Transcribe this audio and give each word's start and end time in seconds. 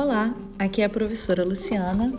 Olá, 0.00 0.32
aqui 0.56 0.80
é 0.80 0.84
a 0.84 0.88
professora 0.88 1.44
Luciana. 1.44 2.16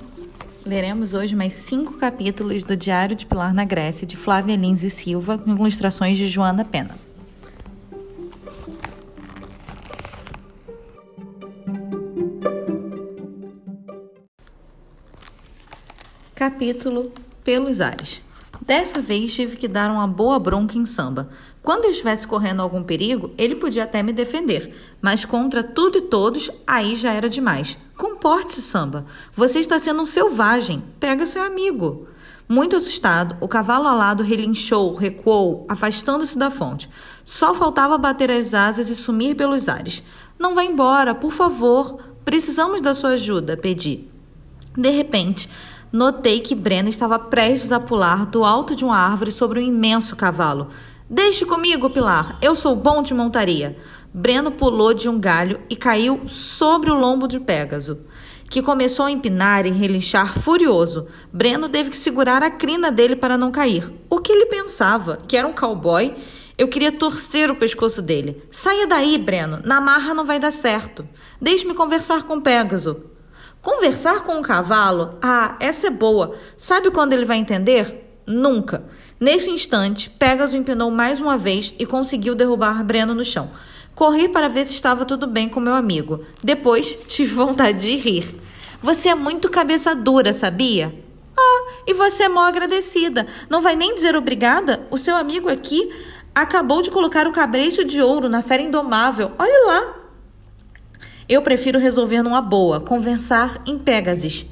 Leremos 0.66 1.14
hoje 1.14 1.34
mais 1.34 1.54
cinco 1.54 1.94
capítulos 1.94 2.62
do 2.62 2.76
Diário 2.76 3.16
de 3.16 3.26
Pilar 3.26 3.54
na 3.54 3.64
Grécia, 3.64 4.06
de 4.06 4.18
Flávia 4.18 4.58
Lins 4.58 4.84
e 4.84 4.90
Silva, 4.90 5.38
com 5.38 5.54
ilustrações 5.54 6.18
de 6.18 6.28
Joana 6.28 6.66
Pena. 6.66 7.00
Capítulo 16.36 17.14
Pelos 17.46 17.80
Ares. 17.80 18.22
Dessa 18.70 19.02
vez 19.02 19.34
tive 19.34 19.58
que 19.58 19.68
dar 19.68 19.90
uma 19.90 20.08
boa 20.08 20.38
bronca 20.38 20.78
em 20.78 20.86
samba. 20.86 21.32
Quando 21.60 21.86
eu 21.86 21.90
estivesse 21.90 22.28
correndo 22.28 22.62
algum 22.62 22.84
perigo, 22.84 23.32
ele 23.36 23.56
podia 23.56 23.84
até 23.84 24.04
me 24.04 24.14
defender, 24.14 24.76
mas 25.02 25.26
contra 25.26 25.64
tudo 25.64 25.98
e 25.98 26.02
todos, 26.02 26.52
aí 26.68 26.96
já 26.96 27.12
era 27.12 27.28
demais. 27.28 27.76
Comporte-se, 27.98 28.62
samba. 28.62 29.08
Você 29.36 29.58
está 29.58 29.80
sendo 29.80 30.04
um 30.04 30.06
selvagem. 30.06 30.84
Pega 31.00 31.26
seu 31.26 31.42
amigo. 31.42 32.08
Muito 32.48 32.76
assustado, 32.76 33.36
o 33.42 33.48
cavalo 33.48 33.88
alado 33.88 34.22
relinchou, 34.22 34.94
recuou, 34.94 35.66
afastando-se 35.68 36.38
da 36.38 36.52
fonte. 36.52 36.88
Só 37.26 37.56
faltava 37.56 37.98
bater 37.98 38.30
as 38.30 38.54
asas 38.54 38.88
e 38.92 38.96
sumir 38.96 39.36
pelos 39.36 39.68
ares. 39.68 40.04
Não 40.38 40.54
vá 40.54 40.64
embora, 40.64 41.16
por 41.16 41.34
favor. 41.34 41.98
Precisamos 42.24 42.82
da 42.82 42.94
sua 42.94 43.14
ajuda, 43.14 43.58
pedi. 43.58 44.08
De 44.78 44.92
repente, 44.92 45.50
Notei 45.92 46.40
que 46.40 46.54
Breno 46.54 46.88
estava 46.88 47.18
prestes 47.18 47.72
a 47.72 47.80
pular 47.80 48.28
do 48.28 48.44
alto 48.44 48.76
de 48.76 48.86
uma 48.86 48.96
árvore 48.96 49.32
sobre 49.32 49.60
um 49.60 49.64
imenso 49.64 50.16
cavalo. 50.16 50.70
Deixe 51.10 51.48
comigo, 51.48 51.90
Pilar, 51.90 52.38
eu 52.44 52.54
sou 52.54 52.76
bom 52.76 53.02
de 53.02 53.12
montaria. 53.12 53.76
Breno 54.14 54.52
pulou 54.52 54.94
de 54.94 55.10
um 55.10 55.20
galho 55.20 55.60
e 55.68 55.76
caiu 55.76 56.28
sobre 56.28 56.92
o 56.92 56.94
lombo 56.94 57.28
de 57.28 57.40
Pégaso, 57.40 58.02
que 58.48 58.62
começou 58.62 59.08
a 59.08 59.12
empinar 59.12 59.66
e 59.66 59.72
relinchar 59.72 60.38
furioso. 60.38 61.08
Breno 61.34 61.68
teve 61.68 61.90
que 61.90 61.98
segurar 61.98 62.44
a 62.44 62.52
crina 62.52 62.92
dele 62.92 63.16
para 63.16 63.36
não 63.36 63.52
cair. 63.52 63.92
O 64.12 64.20
que 64.20 64.32
ele 64.32 64.46
pensava? 64.46 65.18
Que 65.28 65.36
era 65.36 65.48
um 65.48 65.54
cowboy? 65.54 66.16
Eu 66.56 66.68
queria 66.68 66.92
torcer 66.92 67.50
o 67.50 67.56
pescoço 67.56 68.00
dele. 68.00 68.44
Saia 68.52 68.86
daí, 68.86 69.18
Breno. 69.18 69.60
Na 69.64 69.82
marra 69.82 70.14
não 70.14 70.26
vai 70.26 70.40
dar 70.40 70.52
certo. 70.52 71.08
Deixe-me 71.42 71.74
conversar 71.74 72.24
com 72.24 72.40
Pégaso. 72.40 73.09
Conversar 73.62 74.24
com 74.24 74.40
um 74.40 74.42
cavalo? 74.42 75.18
Ah, 75.22 75.58
essa 75.60 75.88
é 75.88 75.90
boa. 75.90 76.36
Sabe 76.56 76.90
quando 76.92 77.12
ele 77.12 77.26
vai 77.26 77.38
entender? 77.38 78.22
Nunca. 78.26 78.86
Neste 79.20 79.50
instante, 79.50 80.10
Pegasus 80.10 80.54
empinou 80.54 80.90
mais 80.90 81.20
uma 81.20 81.38
vez 81.38 81.74
e 81.78 81.86
conseguiu 81.86 82.36
derrubar 82.36 82.82
Breno 82.86 83.14
no 83.14 83.26
chão. 83.26 83.52
Corri 83.94 84.30
para 84.30 84.48
ver 84.48 84.66
se 84.66 84.76
estava 84.76 85.04
tudo 85.04 85.28
bem 85.28 85.50
com 85.50 85.60
meu 85.60 85.74
amigo. 85.74 86.24
Depois, 86.42 86.98
tive 87.06 87.36
vontade 87.36 87.82
de 87.82 87.98
rir. 87.98 88.40
Você 88.82 89.10
é 89.10 89.16
muito 89.16 89.50
cabeça 89.50 89.94
dura, 89.94 90.32
sabia? 90.32 90.96
Ah, 91.38 91.74
e 91.86 91.94
você 91.94 92.24
é 92.24 92.30
mó 92.30 92.44
agradecida. 92.44 93.28
Não 93.50 93.62
vai 93.62 93.76
nem 93.76 93.94
dizer 93.94 94.16
obrigada? 94.16 94.88
O 94.90 94.98
seu 94.98 95.18
amigo 95.18 95.50
aqui 95.50 95.94
acabou 96.34 96.82
de 96.82 96.92
colocar 96.92 97.28
o 97.28 97.34
cabresto 97.34 97.84
de 97.84 98.02
ouro 98.02 98.30
na 98.30 98.42
fera 98.42 98.64
indomável. 98.64 99.34
Olhe 99.38 99.66
lá. 99.66 99.99
Eu 101.30 101.44
prefiro 101.44 101.78
resolver 101.78 102.24
numa 102.24 102.42
boa, 102.42 102.80
conversar 102.80 103.62
em 103.64 103.78
Pegasus. 103.78 104.48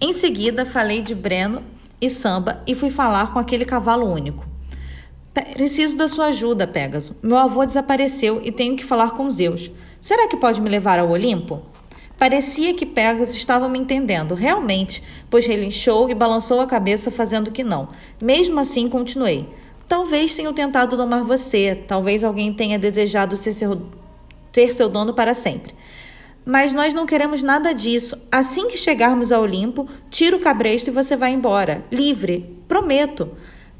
Em 0.00 0.12
seguida, 0.12 0.64
falei 0.64 1.02
de 1.02 1.16
Breno 1.16 1.64
e 2.00 2.08
Samba 2.08 2.62
e 2.64 2.76
fui 2.76 2.90
falar 2.90 3.32
com 3.32 3.40
aquele 3.40 3.64
cavalo 3.64 4.06
único. 4.06 4.46
Preciso 5.54 5.96
da 5.96 6.06
sua 6.06 6.26
ajuda, 6.26 6.64
Pegasus. 6.64 7.12
Meu 7.20 7.36
avô 7.36 7.66
desapareceu 7.66 8.40
e 8.44 8.52
tenho 8.52 8.76
que 8.76 8.84
falar 8.84 9.16
com 9.16 9.28
Zeus. 9.32 9.72
Será 10.00 10.28
que 10.28 10.36
pode 10.36 10.60
me 10.60 10.70
levar 10.70 11.00
ao 11.00 11.10
Olimpo? 11.10 11.60
Parecia 12.16 12.72
que 12.72 12.86
Pegasus 12.86 13.34
estava 13.34 13.68
me 13.68 13.80
entendendo, 13.80 14.36
realmente, 14.36 15.02
pois 15.28 15.44
relinchou 15.44 16.08
e 16.08 16.14
balançou 16.14 16.60
a 16.60 16.68
cabeça 16.68 17.10
fazendo 17.10 17.50
que 17.50 17.64
não. 17.64 17.88
Mesmo 18.22 18.60
assim, 18.60 18.88
continuei. 18.88 19.48
Talvez 19.88 20.36
tenham 20.36 20.52
tentado 20.52 20.96
domar 20.96 21.24
você, 21.24 21.74
talvez 21.74 22.22
alguém 22.22 22.52
tenha 22.52 22.78
desejado 22.78 23.36
ser 23.36 23.52
seu, 23.52 23.88
ter 24.52 24.72
seu 24.72 24.88
dono 24.88 25.14
para 25.14 25.34
sempre. 25.34 25.74
Mas 26.44 26.72
nós 26.72 26.92
não 26.92 27.06
queremos 27.06 27.42
nada 27.42 27.72
disso. 27.72 28.16
Assim 28.30 28.66
que 28.68 28.76
chegarmos 28.76 29.30
ao 29.30 29.42
Olimpo, 29.42 29.88
tira 30.10 30.36
o 30.36 30.40
cabresto 30.40 30.90
e 30.90 30.92
você 30.92 31.16
vai 31.16 31.32
embora. 31.32 31.84
Livre. 31.90 32.56
Prometo. 32.66 33.30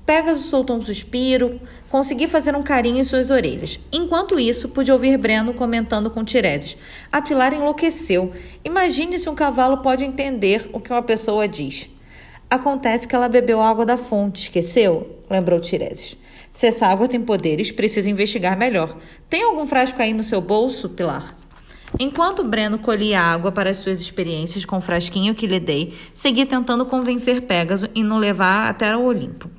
Pegasus 0.05 0.47
soltou 0.47 0.77
um 0.77 0.83
suspiro, 0.83 1.61
consegui 1.89 2.27
fazer 2.27 2.57
um 2.57 2.63
carinho 2.63 2.99
em 2.99 3.05
suas 3.05 3.31
orelhas. 3.31 3.79
Enquanto 3.93 4.39
isso, 4.39 4.69
pude 4.69 4.91
ouvir 4.91 5.17
Breno 5.17 5.55
comentando 5.55 6.11
com 6.11 6.25
Tireses. 6.25 6.77
A 7.11 7.23
Pilar 7.23 7.55
enlouqueceu. 7.55 8.33
Imagine 8.65 9.19
se 9.19 9.31
um 9.31 9.35
cavalo 9.35 9.79
pode 9.79 10.05
entender 10.05 10.69
o 10.73 10.81
que 10.81 10.93
uma 10.93 11.03
pessoa 11.03 11.47
diz. 11.47 11.89
Acontece 12.51 13.07
que 13.07 13.15
ela 13.15 13.29
bebeu 13.29 13.63
água 13.63 13.87
da 13.87 13.97
fonte, 13.97 14.43
esqueceu? 14.43 15.19
Lembrou 15.31 15.61
Tireses. 15.61 16.17
Se 16.53 16.67
essa 16.67 16.87
água 16.87 17.09
tem 17.09 17.21
poderes, 17.21 17.73
precisa 17.73 18.11
investigar 18.11 18.59
melhor. 18.59 18.99
Tem 19.31 19.43
algum 19.43 19.65
frasco 19.67 20.03
aí 20.03 20.13
no 20.13 20.23
seu 20.23 20.41
bolso, 20.41 20.91
Pilar? 20.91 21.42
Enquanto 21.99 22.43
Breno 22.43 22.79
colhia 22.79 23.21
água 23.21 23.53
para 23.53 23.71
as 23.71 23.77
suas 23.77 24.01
experiências 24.01 24.65
com 24.65 24.79
o 24.79 24.81
frasquinho 24.81 25.35
que 25.35 25.47
lhe 25.47 25.61
dei, 25.61 25.95
segui 26.15 26.47
tentando 26.47 26.87
convencer 26.87 27.43
Pégaso 27.43 27.89
em 27.95 28.03
não 28.03 28.19
levar 28.19 28.69
até 28.69 28.97
o 28.97 29.05
Olimpo. 29.05 29.51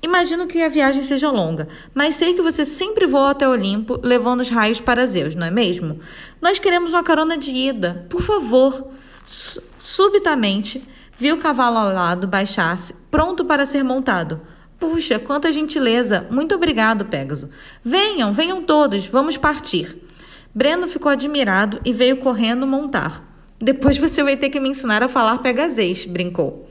Imagino 0.00 0.46
que 0.46 0.62
a 0.62 0.68
viagem 0.68 1.02
seja 1.02 1.30
longa, 1.30 1.66
mas 1.92 2.14
sei 2.14 2.32
que 2.32 2.42
você 2.42 2.64
sempre 2.64 3.06
voa 3.06 3.30
até 3.30 3.48
o 3.48 3.50
Olimpo 3.50 3.98
levando 4.02 4.40
os 4.40 4.48
raios 4.48 4.80
para 4.80 5.06
Zeus, 5.06 5.34
não 5.34 5.46
é 5.46 5.50
mesmo? 5.50 5.98
Nós 6.40 6.58
queremos 6.58 6.92
uma 6.92 7.02
carona 7.02 7.36
de 7.36 7.50
ida, 7.50 8.06
por 8.08 8.22
favor. 8.22 8.90
Subitamente, 9.24 10.80
vi 11.18 11.32
o 11.32 11.38
cavalo 11.38 11.78
ao 11.78 11.92
lado 11.92 12.28
baixar-se, 12.28 12.94
pronto 13.10 13.44
para 13.44 13.66
ser 13.66 13.82
montado. 13.82 14.40
Puxa, 14.78 15.18
quanta 15.18 15.50
gentileza! 15.50 16.24
Muito 16.30 16.54
obrigado, 16.54 17.06
Pégaso. 17.06 17.48
Venham, 17.82 18.32
venham 18.32 18.62
todos, 18.62 19.08
vamos 19.08 19.36
partir. 19.36 20.07
Breno 20.54 20.88
ficou 20.88 21.10
admirado 21.10 21.80
e 21.84 21.92
veio 21.92 22.16
correndo 22.18 22.66
montar. 22.66 23.26
Depois 23.60 23.98
você 23.98 24.22
vai 24.22 24.36
ter 24.36 24.50
que 24.50 24.60
me 24.60 24.68
ensinar 24.68 25.02
a 25.02 25.08
falar 25.08 25.38
pegazês, 25.38 26.04
brincou. 26.04 26.68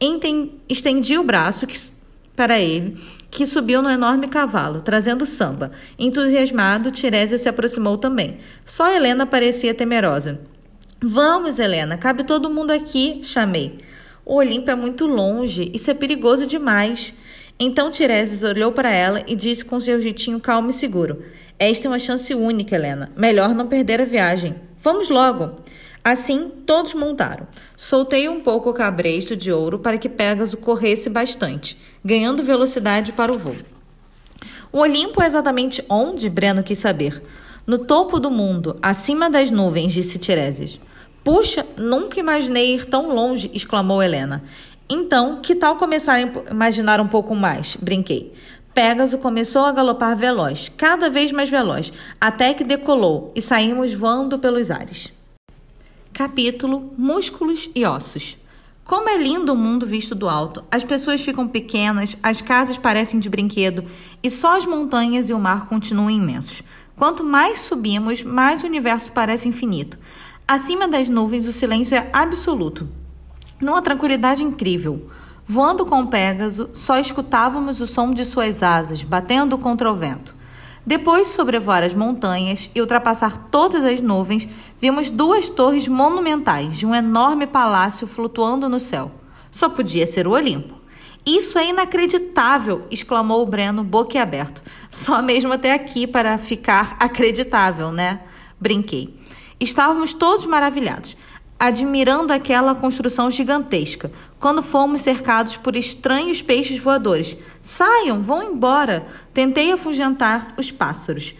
Enten 0.00 0.60
estendi 0.68 1.18
o 1.18 1.24
braço 1.24 1.66
que, 1.66 1.78
para 2.36 2.60
ele, 2.60 2.96
que 3.30 3.46
subiu 3.46 3.82
no 3.82 3.90
enorme 3.90 4.28
cavalo, 4.28 4.80
trazendo 4.80 5.26
samba. 5.26 5.72
Entusiasmado, 5.98 6.90
Tirésia 6.90 7.38
se 7.38 7.48
aproximou 7.48 7.98
também. 7.98 8.38
Só 8.64 8.90
Helena 8.90 9.26
parecia 9.26 9.74
temerosa. 9.74 10.40
Vamos, 11.00 11.58
Helena, 11.58 11.96
cabe 11.96 12.24
todo 12.24 12.50
mundo 12.50 12.70
aqui, 12.70 13.20
chamei. 13.22 13.78
O 14.24 14.34
Olimpo 14.36 14.70
é 14.70 14.74
muito 14.74 15.06
longe, 15.06 15.70
isso 15.72 15.90
é 15.90 15.94
perigoso 15.94 16.46
demais. 16.46 17.14
Então 17.58 17.90
Tireses 17.90 18.42
olhou 18.42 18.72
para 18.72 18.90
ela 18.90 19.24
e 19.26 19.34
disse 19.34 19.64
com 19.64 19.80
seu 19.80 20.00
jeitinho 20.00 20.38
calmo 20.38 20.70
e 20.70 20.72
seguro: 20.72 21.24
Esta 21.58 21.88
é 21.88 21.90
uma 21.90 21.98
chance 21.98 22.32
única, 22.34 22.76
Helena. 22.76 23.10
Melhor 23.16 23.52
não 23.52 23.66
perder 23.66 24.00
a 24.00 24.04
viagem. 24.04 24.54
Vamos 24.80 25.08
logo. 25.08 25.56
Assim, 26.04 26.52
todos 26.64 26.94
montaram. 26.94 27.48
Soltei 27.76 28.28
um 28.28 28.40
pouco 28.40 28.70
o 28.70 28.72
cabresto 28.72 29.34
de 29.34 29.50
ouro 29.50 29.80
para 29.80 29.98
que 29.98 30.08
Pégaso 30.08 30.56
corresse 30.56 31.10
bastante, 31.10 31.76
ganhando 32.04 32.44
velocidade 32.44 33.12
para 33.12 33.32
o 33.32 33.38
voo. 33.38 33.56
O 34.70 34.78
Olimpo 34.78 35.20
é 35.20 35.26
exatamente 35.26 35.84
onde? 35.88 36.30
Breno 36.30 36.62
quis 36.62 36.78
saber. 36.78 37.20
No 37.66 37.78
topo 37.78 38.20
do 38.20 38.30
mundo, 38.30 38.76
acima 38.80 39.28
das 39.28 39.50
nuvens, 39.50 39.92
disse 39.92 40.18
Tireses. 40.18 40.78
Puxa, 41.24 41.66
nunca 41.76 42.20
imaginei 42.20 42.76
ir 42.76 42.86
tão 42.86 43.12
longe, 43.12 43.50
exclamou 43.52 44.02
Helena. 44.02 44.44
Então, 44.88 45.40
que 45.42 45.54
tal 45.54 45.76
começar 45.76 46.14
a 46.14 46.50
imaginar 46.50 47.00
um 47.00 47.08
pouco 47.08 47.34
mais? 47.34 47.76
Brinquei. 47.76 48.32
Pégaso 48.78 49.18
começou 49.18 49.64
a 49.64 49.72
galopar 49.72 50.16
veloz, 50.16 50.70
cada 50.76 51.10
vez 51.10 51.32
mais 51.32 51.50
veloz, 51.50 51.92
até 52.20 52.54
que 52.54 52.62
decolou 52.62 53.32
e 53.34 53.42
saímos 53.42 53.92
voando 53.92 54.38
pelos 54.38 54.70
ares. 54.70 55.12
Capítulo 56.12 56.92
Músculos 56.96 57.68
e 57.74 57.84
Ossos. 57.84 58.38
Como 58.84 59.08
é 59.08 59.18
lindo 59.18 59.52
o 59.52 59.56
mundo 59.56 59.84
visto 59.84 60.14
do 60.14 60.28
alto. 60.28 60.62
As 60.70 60.84
pessoas 60.84 61.20
ficam 61.20 61.48
pequenas, 61.48 62.16
as 62.22 62.40
casas 62.40 62.78
parecem 62.78 63.18
de 63.18 63.28
brinquedo 63.28 63.84
e 64.22 64.30
só 64.30 64.56
as 64.56 64.64
montanhas 64.64 65.28
e 65.28 65.32
o 65.32 65.40
mar 65.40 65.66
continuam 65.66 66.08
imensos. 66.08 66.62
Quanto 66.94 67.24
mais 67.24 67.58
subimos, 67.58 68.22
mais 68.22 68.62
o 68.62 68.66
universo 68.66 69.10
parece 69.10 69.48
infinito. 69.48 69.98
Acima 70.46 70.86
das 70.86 71.08
nuvens, 71.08 71.48
o 71.48 71.52
silêncio 71.52 71.96
é 71.96 72.08
absoluto 72.12 72.88
numa 73.60 73.82
tranquilidade 73.82 74.44
incrível. 74.44 75.10
Voando 75.50 75.86
com 75.86 76.02
o 76.02 76.06
Pégaso, 76.08 76.68
só 76.74 76.98
escutávamos 76.98 77.80
o 77.80 77.86
som 77.86 78.10
de 78.10 78.22
suas 78.22 78.62
asas 78.62 79.02
batendo 79.02 79.56
contra 79.56 79.90
o 79.90 79.94
vento. 79.94 80.36
Depois 80.84 81.28
de 81.28 81.32
sobrevoar 81.32 81.82
as 81.82 81.94
montanhas 81.94 82.70
e 82.74 82.82
ultrapassar 82.82 83.48
todas 83.50 83.82
as 83.82 84.02
nuvens, 84.02 84.46
vimos 84.78 85.08
duas 85.08 85.48
torres 85.48 85.88
monumentais 85.88 86.76
de 86.76 86.84
um 86.84 86.94
enorme 86.94 87.46
palácio 87.46 88.06
flutuando 88.06 88.68
no 88.68 88.78
céu. 88.78 89.10
Só 89.50 89.70
podia 89.70 90.06
ser 90.06 90.26
o 90.26 90.32
Olimpo. 90.32 90.74
Isso 91.24 91.58
é 91.58 91.70
inacreditável! 91.70 92.86
exclamou 92.90 93.42
o 93.42 93.46
Breno, 93.46 93.82
boquiaberto. 93.82 94.62
Só 94.90 95.22
mesmo 95.22 95.54
até 95.54 95.72
aqui 95.72 96.06
para 96.06 96.36
ficar 96.36 96.94
acreditável, 97.00 97.90
né? 97.90 98.20
Brinquei. 98.60 99.18
Estávamos 99.58 100.12
todos 100.12 100.44
maravilhados. 100.44 101.16
Admirando 101.58 102.32
aquela 102.32 102.74
construção 102.74 103.30
gigantesca, 103.30 104.10
quando 104.38 104.62
fomos 104.62 105.00
cercados 105.00 105.56
por 105.56 105.74
estranhos 105.74 106.40
peixes 106.40 106.78
voadores. 106.78 107.36
Saiam, 107.60 108.22
vão 108.22 108.42
embora! 108.42 109.06
Tentei 109.34 109.72
afugentar 109.72 110.54
os 110.56 110.70
pássaros, 110.70 111.34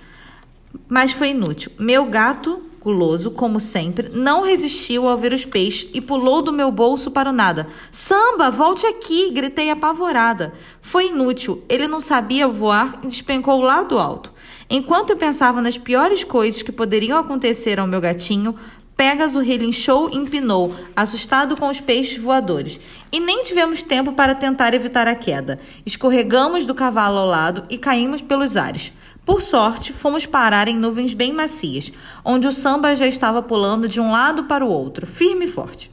mas 0.89 1.13
foi 1.13 1.31
inútil. 1.31 1.71
Meu 1.79 2.07
gato, 2.07 2.63
guloso, 2.81 3.31
como 3.31 3.61
sempre, 3.61 4.09
não 4.09 4.43
resistiu 4.43 5.07
ao 5.09 5.17
ver 5.17 5.33
os 5.33 5.45
peixes 5.45 5.89
e 5.93 6.01
pulou 6.01 6.43
do 6.43 6.53
meu 6.53 6.73
bolso 6.73 7.11
para 7.11 7.31
o 7.31 7.33
nada. 7.33 7.69
Samba, 7.93 8.51
volte 8.51 8.87
aqui! 8.87 9.31
gritei 9.31 9.71
apavorada. 9.71 10.53
Foi 10.83 11.09
inútil, 11.09 11.63
ele 11.69 11.87
não 11.87 12.01
sabia 12.01 12.49
voar 12.49 12.99
e 13.05 13.07
despencou 13.07 13.61
lá 13.61 13.83
do 13.83 13.99
alto. 13.99 14.33
Enquanto 14.71 15.11
eu 15.11 15.17
pensava 15.17 15.63
nas 15.63 15.79
piores 15.79 16.25
coisas 16.25 16.63
que 16.63 16.73
poderiam 16.73 17.19
acontecer 17.19 17.81
ao 17.81 17.87
meu 17.87 18.01
gatinho, 18.01 18.55
Pégaso 18.99 19.39
relinchou 19.39 20.11
e 20.11 20.17
empinou, 20.17 20.75
assustado 20.97 21.57
com 21.57 21.69
os 21.69 21.81
peixes 21.81 22.21
voadores. 22.21 22.81
E 23.13 23.21
nem 23.21 23.45
tivemos 23.45 23.81
tempo 23.81 24.13
para 24.13 24.35
tentar 24.35 24.75
evitar 24.75 25.07
a 25.07 25.15
queda. 25.15 25.61
Escorregamos 25.87 26.67
do 26.67 26.75
cavalo 26.75 27.17
ao 27.17 27.25
lado 27.25 27.63
e 27.71 27.79
caímos 27.79 28.21
pelos 28.21 28.57
ares. 28.57 28.93
Por 29.25 29.41
sorte, 29.41 29.93
fomos 29.93 30.27
parar 30.27 30.67
em 30.67 30.77
nuvens 30.77 31.15
bem 31.15 31.33
macias, 31.33 31.93
onde 32.25 32.49
o 32.49 32.53
samba 32.53 32.97
já 32.97 33.07
estava 33.07 33.41
pulando 33.41 33.87
de 33.87 34.01
um 34.01 34.11
lado 34.11 34.45
para 34.45 34.67
o 34.67 34.69
outro, 34.69 35.07
firme 35.07 35.45
e 35.45 35.49
forte. 35.49 35.93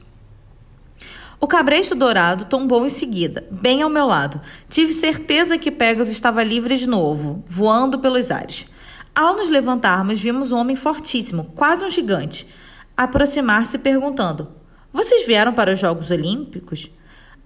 O 1.40 1.46
cabresto 1.46 1.94
dourado 1.94 2.46
tombou 2.46 2.84
em 2.84 2.90
seguida, 2.90 3.46
bem 3.52 3.82
ao 3.82 3.88
meu 3.88 4.06
lado. 4.06 4.40
Tive 4.68 4.92
certeza 4.92 5.56
que 5.56 5.70
Pegasus 5.70 6.12
estava 6.12 6.42
livre 6.42 6.76
de 6.76 6.88
novo, 6.88 7.44
voando 7.48 8.00
pelos 8.00 8.32
ares. 8.32 8.66
Ao 9.14 9.36
nos 9.36 9.48
levantarmos, 9.48 10.20
vimos 10.20 10.50
um 10.50 10.56
homem 10.56 10.74
fortíssimo, 10.74 11.52
quase 11.54 11.84
um 11.84 11.88
gigante 11.88 12.48
aproximar-se 12.96 13.78
perguntando: 13.78 14.48
Vocês 14.92 15.26
vieram 15.26 15.52
para 15.52 15.72
os 15.72 15.78
Jogos 15.78 16.10
Olímpicos? 16.10 16.90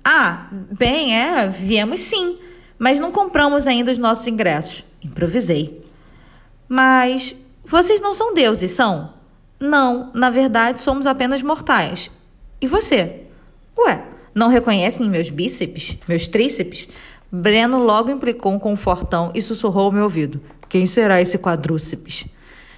Ah, 0.05 0.49
bem, 0.53 1.17
é, 1.17 1.49
viemos 1.49 2.01
sim, 2.01 2.39
mas 2.79 2.99
não 2.99 3.13
compramos 3.13 3.67
ainda 3.67 3.93
os 3.93 3.99
nossos 3.99 4.27
ingressos. 4.27 4.85
Improvisei. 5.03 5.85
Mas 6.69 7.35
vocês 7.65 8.01
não 8.01 8.15
são 8.15 8.33
deuses, 8.33 8.71
são? 8.71 9.15
Não, 9.59 10.11
na 10.15 10.31
verdade 10.31 10.79
somos 10.79 11.07
apenas 11.07 11.43
mortais. 11.43 12.11
E 12.61 12.67
você? 12.67 13.25
Ué, 13.79 14.05
não 14.35 14.49
reconhecem 14.49 15.09
meus 15.11 15.31
bíceps, 15.31 15.99
meus 16.09 16.29
tríceps? 16.29 16.89
Breno 17.31 17.79
logo 17.79 18.11
implicou 18.11 18.53
um 18.53 18.77
fortão 18.77 19.31
e 19.35 19.43
sussurrou 19.43 19.87
ao 19.87 19.93
meu 19.93 20.05
ouvido: 20.05 20.41
Quem 20.69 20.87
será 20.87 21.21
esse 21.21 21.39
quadrúceps? 21.39 22.27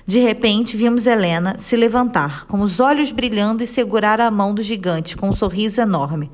De 0.05 0.19
repente, 0.19 0.77
vimos 0.77 1.07
Helena 1.07 1.55
se 1.59 1.77
levantar, 1.77 2.47
com 2.47 2.61
os 2.61 2.81
olhos 2.81 3.13
brilhando 3.13 3.63
e 3.63 3.67
segurar 3.67 4.21
a 4.21 4.31
mão 4.31 4.53
do 4.53 4.63
gigante 4.63 5.17
com 5.17 5.29
um 5.29 5.33
sorriso 5.33 5.81
enorme. 5.81 6.31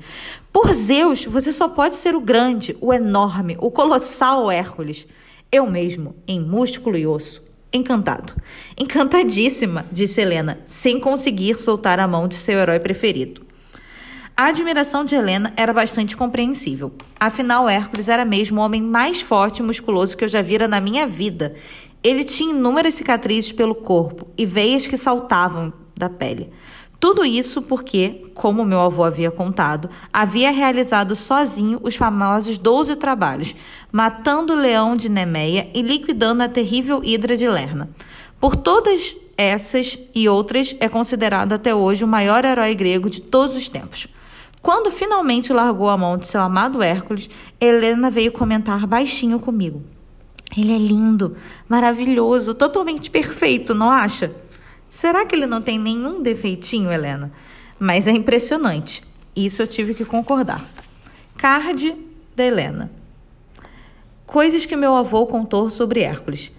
Por 0.51 0.73
Zeus, 0.73 1.25
você 1.25 1.51
só 1.51 1.67
pode 1.67 1.95
ser 1.95 2.15
o 2.15 2.21
grande, 2.21 2.75
o 2.81 2.91
enorme, 2.91 3.55
o 3.59 3.69
colossal 3.69 4.49
Hércules. 4.49 5.07
Eu 5.51 5.69
mesmo, 5.69 6.15
em 6.27 6.39
músculo 6.39 6.97
e 6.97 7.05
osso. 7.05 7.43
Encantado. 7.71 8.33
Encantadíssima, 8.75 9.85
disse 9.91 10.19
Helena, 10.19 10.59
sem 10.65 10.99
conseguir 10.99 11.59
soltar 11.59 11.99
a 11.99 12.07
mão 12.07 12.27
de 12.27 12.33
seu 12.33 12.57
herói 12.57 12.79
preferido. 12.79 13.49
A 14.35 14.45
admiração 14.45 15.03
de 15.03 15.15
Helena 15.15 15.53
era 15.57 15.73
bastante 15.73 16.15
compreensível. 16.15 16.93
Afinal, 17.19 17.67
Hércules 17.67 18.07
era 18.07 18.23
mesmo 18.23 18.61
o 18.61 18.63
homem 18.63 18.81
mais 18.81 19.21
forte 19.21 19.59
e 19.59 19.63
musculoso 19.63 20.15
que 20.15 20.23
eu 20.23 20.29
já 20.29 20.41
vira 20.41 20.65
na 20.65 20.79
minha 20.79 21.05
vida 21.05 21.55
ele 22.03 22.23
tinha 22.23 22.51
inúmeras 22.51 22.93
cicatrizes 22.93 23.51
pelo 23.51 23.75
corpo 23.75 24.27
e 24.37 24.45
veias 24.45 24.87
que 24.87 24.97
saltavam 24.97 25.73
da 25.95 26.09
pele. 26.09 26.49
Tudo 26.99 27.23
isso 27.23 27.61
porque, 27.61 28.29
como 28.33 28.65
meu 28.65 28.81
avô 28.81 29.05
havia 29.05 29.31
contado, 29.31 29.89
havia 30.11 30.51
realizado 30.51 31.15
sozinho 31.15 31.79
os 31.81 31.95
famosos 31.95 32.57
12 32.57 32.97
trabalhos, 32.97 33.55
matando 33.89 34.51
o 34.51 34.55
leão 34.57 34.97
de 34.97 35.07
Nemeia 35.07 35.69
e 35.73 35.81
liquidando 35.81 36.43
a 36.43 36.49
terrível 36.49 37.01
hidra 37.01 37.37
de 37.37 37.47
Lerna. 37.47 37.89
Por 38.37 38.55
todas 38.57 39.15
essas 39.37 39.97
e 40.13 40.27
outras, 40.27 40.75
é 40.81 40.89
considerado 40.89 41.53
até 41.53 41.73
hoje 41.73 42.03
o 42.03 42.07
maior 42.07 42.43
herói 42.43 42.75
grego 42.75 43.09
de 43.09 43.21
todos 43.21 43.55
os 43.55 43.69
tempos. 43.69 44.07
Quando 44.61 44.91
finalmente 44.91 45.53
largou 45.53 45.87
a 45.87 45.97
mão 45.97 46.17
de 46.17 46.27
seu 46.27 46.41
amado 46.41 46.83
Hércules, 46.83 47.29
Helena 47.61 48.11
veio 48.11 48.33
comentar 48.33 48.85
baixinho 48.85 49.39
comigo. 49.39 49.81
Ele 50.57 50.73
é 50.73 50.77
lindo, 50.77 51.37
maravilhoso, 51.67 52.53
totalmente 52.53 53.09
perfeito, 53.09 53.75
não 53.75 53.89
acha? 53.89 54.31
Será 54.89 55.25
que 55.25 55.35
ele 55.35 55.45
não 55.45 55.61
tem 55.61 55.77
nenhum 55.77 56.21
defeitinho, 56.21 56.91
Helena? 56.91 57.31
Mas 57.79 58.07
é 58.07 58.11
impressionante. 58.11 59.03
Isso 59.35 59.61
eu 59.61 59.67
tive 59.67 59.93
que 59.93 60.03
concordar. 60.03 60.67
Card 61.37 61.95
da 62.35 62.43
Helena. 62.43 62.91
Coisas 64.25 64.65
que 64.65 64.75
meu 64.75 64.95
avô 64.95 65.25
contou 65.27 65.69
sobre 65.69 66.01
Hércules. 66.01 66.51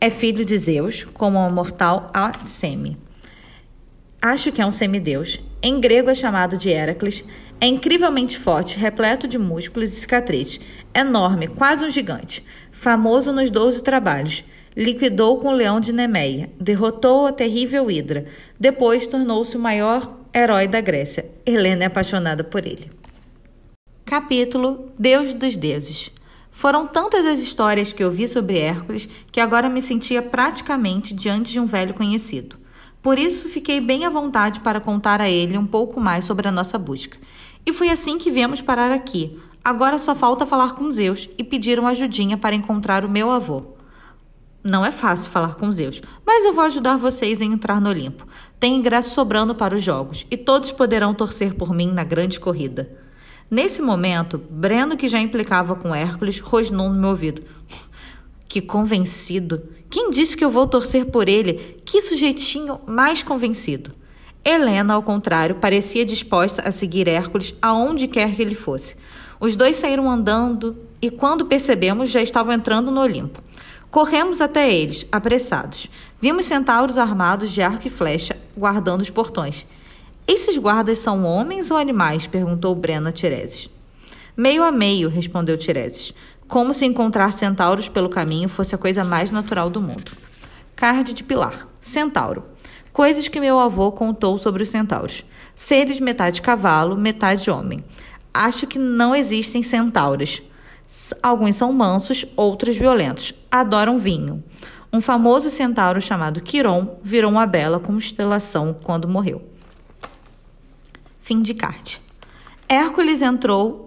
É 0.00 0.10
filho 0.10 0.44
de 0.44 0.56
Zeus, 0.58 1.04
como 1.04 1.38
o 1.38 1.50
mortal 1.50 2.08
Semi. 2.44 2.98
Acho 4.20 4.52
que 4.52 4.62
é 4.62 4.66
um 4.66 4.72
semideus. 4.72 5.40
Em 5.62 5.80
grego 5.80 6.10
é 6.10 6.14
chamado 6.14 6.56
de 6.56 6.70
Heracles. 6.70 7.24
É 7.60 7.66
incrivelmente 7.66 8.38
forte, 8.38 8.76
repleto 8.76 9.26
de 9.26 9.38
músculos 9.38 9.90
e 9.90 9.96
cicatrizes. 9.96 10.60
Enorme, 10.94 11.46
quase 11.48 11.84
um 11.84 11.90
gigante 11.90 12.44
famoso 12.74 13.32
nos 13.32 13.48
Doze 13.48 13.82
Trabalhos. 13.82 14.44
Liquidou 14.76 15.38
com 15.38 15.48
o 15.48 15.52
leão 15.52 15.78
de 15.78 15.92
Nemeia, 15.92 16.50
derrotou 16.60 17.26
a 17.26 17.32
terrível 17.32 17.90
Hidra. 17.90 18.26
Depois 18.60 19.06
tornou-se 19.06 19.56
o 19.56 19.60
maior 19.60 20.18
herói 20.34 20.66
da 20.66 20.80
Grécia. 20.80 21.30
Helena 21.46 21.84
é 21.84 21.86
apaixonada 21.86 22.42
por 22.42 22.66
ele. 22.66 22.90
Capítulo 24.04 24.92
Deus 24.98 25.32
dos 25.32 25.56
Deuses. 25.56 26.10
Foram 26.50 26.86
tantas 26.86 27.24
as 27.24 27.38
histórias 27.38 27.92
que 27.92 28.02
eu 28.02 28.10
vi 28.10 28.28
sobre 28.28 28.58
Hércules 28.58 29.08
que 29.32 29.40
agora 29.40 29.68
me 29.68 29.80
sentia 29.80 30.20
praticamente 30.20 31.14
diante 31.14 31.52
de 31.52 31.60
um 31.60 31.66
velho 31.66 31.94
conhecido. 31.94 32.56
Por 33.04 33.20
isso, 33.20 33.48
fiquei 33.48 33.80
bem 33.80 34.04
à 34.04 34.10
vontade 34.10 34.58
para 34.58 34.80
contar 34.80 35.20
a 35.20 35.30
ele 35.30 35.56
um 35.56 35.66
pouco 35.66 36.00
mais 36.00 36.24
sobre 36.24 36.48
a 36.48 36.52
nossa 36.52 36.76
busca. 36.76 37.16
E 37.64 37.72
foi 37.72 37.88
assim 37.88 38.18
que 38.18 38.32
viemos 38.32 38.60
parar 38.60 38.90
aqui, 38.90 39.38
Agora 39.64 39.96
só 39.96 40.14
falta 40.14 40.44
falar 40.44 40.74
com 40.74 40.92
Zeus 40.92 41.30
e 41.38 41.42
pedir 41.42 41.80
uma 41.80 41.92
ajudinha 41.92 42.36
para 42.36 42.54
encontrar 42.54 43.02
o 43.02 43.08
meu 43.08 43.30
avô. 43.30 43.62
Não 44.62 44.84
é 44.84 44.90
fácil 44.90 45.30
falar 45.30 45.54
com 45.54 45.72
Zeus, 45.72 46.02
mas 46.24 46.44
eu 46.44 46.52
vou 46.52 46.64
ajudar 46.64 46.98
vocês 46.98 47.40
a 47.40 47.46
entrar 47.46 47.80
no 47.80 47.88
Olimpo. 47.88 48.26
Tem 48.60 48.76
ingresso 48.76 49.14
sobrando 49.14 49.54
para 49.54 49.74
os 49.74 49.82
jogos 49.82 50.26
e 50.30 50.36
todos 50.36 50.70
poderão 50.70 51.14
torcer 51.14 51.54
por 51.54 51.72
mim 51.72 51.90
na 51.90 52.04
grande 52.04 52.38
corrida. 52.38 52.94
Nesse 53.50 53.80
momento, 53.80 54.36
Breno, 54.36 54.98
que 54.98 55.08
já 55.08 55.18
implicava 55.18 55.74
com 55.74 55.94
Hércules, 55.94 56.40
rosnou 56.40 56.90
no 56.90 57.00
meu 57.00 57.10
ouvido. 57.10 57.42
Que 58.46 58.60
convencido! 58.60 59.62
Quem 59.94 60.10
disse 60.10 60.36
que 60.36 60.44
eu 60.44 60.50
vou 60.50 60.66
torcer 60.66 61.06
por 61.06 61.28
ele? 61.28 61.80
Que 61.84 62.00
sujeitinho 62.00 62.80
mais 62.84 63.22
convencido! 63.22 63.92
Helena, 64.44 64.94
ao 64.94 65.04
contrário, 65.04 65.54
parecia 65.54 66.04
disposta 66.04 66.62
a 66.62 66.72
seguir 66.72 67.06
Hércules 67.06 67.54
aonde 67.62 68.08
quer 68.08 68.34
que 68.34 68.42
ele 68.42 68.56
fosse. 68.56 68.96
Os 69.38 69.54
dois 69.54 69.76
saíram 69.76 70.10
andando 70.10 70.76
e, 71.00 71.12
quando 71.12 71.46
percebemos, 71.46 72.10
já 72.10 72.20
estavam 72.20 72.52
entrando 72.52 72.90
no 72.90 73.00
Olimpo. 73.00 73.40
Corremos 73.88 74.40
até 74.40 74.68
eles, 74.68 75.06
apressados. 75.12 75.88
Vimos 76.20 76.46
centauros 76.46 76.98
armados 76.98 77.52
de 77.52 77.62
arco 77.62 77.86
e 77.86 77.90
flecha 77.90 78.36
guardando 78.56 79.02
os 79.02 79.10
portões. 79.10 79.64
Esses 80.26 80.58
guardas 80.58 80.98
são 80.98 81.22
homens 81.22 81.70
ou 81.70 81.76
animais? 81.76 82.26
perguntou 82.26 82.74
Breno 82.74 83.10
a 83.10 83.12
Tireses. 83.12 83.70
Meio 84.36 84.64
a 84.64 84.72
meio, 84.72 85.08
respondeu 85.08 85.56
Tireses. 85.56 86.12
Como 86.54 86.72
se 86.72 86.86
encontrar 86.86 87.32
centauros 87.32 87.88
pelo 87.88 88.08
caminho 88.08 88.48
fosse 88.48 88.76
a 88.76 88.78
coisa 88.78 89.02
mais 89.02 89.28
natural 89.28 89.68
do 89.68 89.80
mundo. 89.80 90.12
Card 90.76 91.12
de 91.12 91.24
Pilar. 91.24 91.66
Centauro. 91.80 92.44
Coisas 92.92 93.26
que 93.26 93.40
meu 93.40 93.58
avô 93.58 93.90
contou 93.90 94.38
sobre 94.38 94.62
os 94.62 94.68
centauros. 94.68 95.24
Seres 95.52 95.98
metade 95.98 96.40
cavalo, 96.40 96.96
metade 96.96 97.50
homem. 97.50 97.84
Acho 98.32 98.68
que 98.68 98.78
não 98.78 99.16
existem 99.16 99.64
centauros. 99.64 100.42
Alguns 101.20 101.56
são 101.56 101.72
mansos, 101.72 102.24
outros 102.36 102.76
violentos. 102.76 103.34
Adoram 103.50 103.98
vinho. 103.98 104.40
Um 104.92 105.00
famoso 105.00 105.50
centauro 105.50 106.00
chamado 106.00 106.40
Quiron 106.40 107.00
virou 107.02 107.32
uma 107.32 107.46
bela 107.46 107.80
constelação 107.80 108.76
quando 108.80 109.08
morreu. 109.08 109.42
Fim 111.20 111.42
de 111.42 111.52
carte. 111.52 112.00
Hércules 112.68 113.22
entrou 113.22 113.83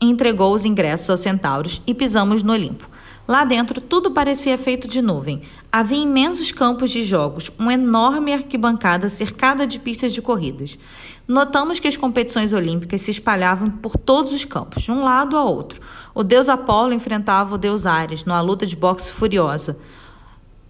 entregou 0.00 0.54
os 0.54 0.64
ingressos 0.64 1.10
aos 1.10 1.20
centauros 1.20 1.82
e 1.86 1.94
pisamos 1.94 2.42
no 2.42 2.52
Olimpo. 2.52 2.88
Lá 3.28 3.44
dentro 3.44 3.78
tudo 3.78 4.10
parecia 4.10 4.56
feito 4.56 4.88
de 4.88 5.02
nuvem. 5.02 5.42
Havia 5.70 6.02
imensos 6.02 6.50
campos 6.50 6.90
de 6.90 7.04
jogos, 7.04 7.50
uma 7.58 7.74
enorme 7.74 8.32
arquibancada 8.32 9.10
cercada 9.10 9.66
de 9.66 9.78
pistas 9.78 10.14
de 10.14 10.22
corridas. 10.22 10.78
Notamos 11.26 11.78
que 11.78 11.86
as 11.86 11.96
competições 11.96 12.54
olímpicas 12.54 13.02
se 13.02 13.10
espalhavam 13.10 13.68
por 13.70 13.98
todos 13.98 14.32
os 14.32 14.46
campos, 14.46 14.84
de 14.84 14.90
um 14.90 15.02
lado 15.02 15.36
a 15.36 15.44
outro. 15.44 15.78
O 16.14 16.22
deus 16.22 16.48
Apolo 16.48 16.94
enfrentava 16.94 17.54
o 17.54 17.58
deus 17.58 17.84
Ares 17.84 18.24
numa 18.24 18.40
luta 18.40 18.64
de 18.64 18.74
boxe 18.74 19.12
furiosa. 19.12 19.76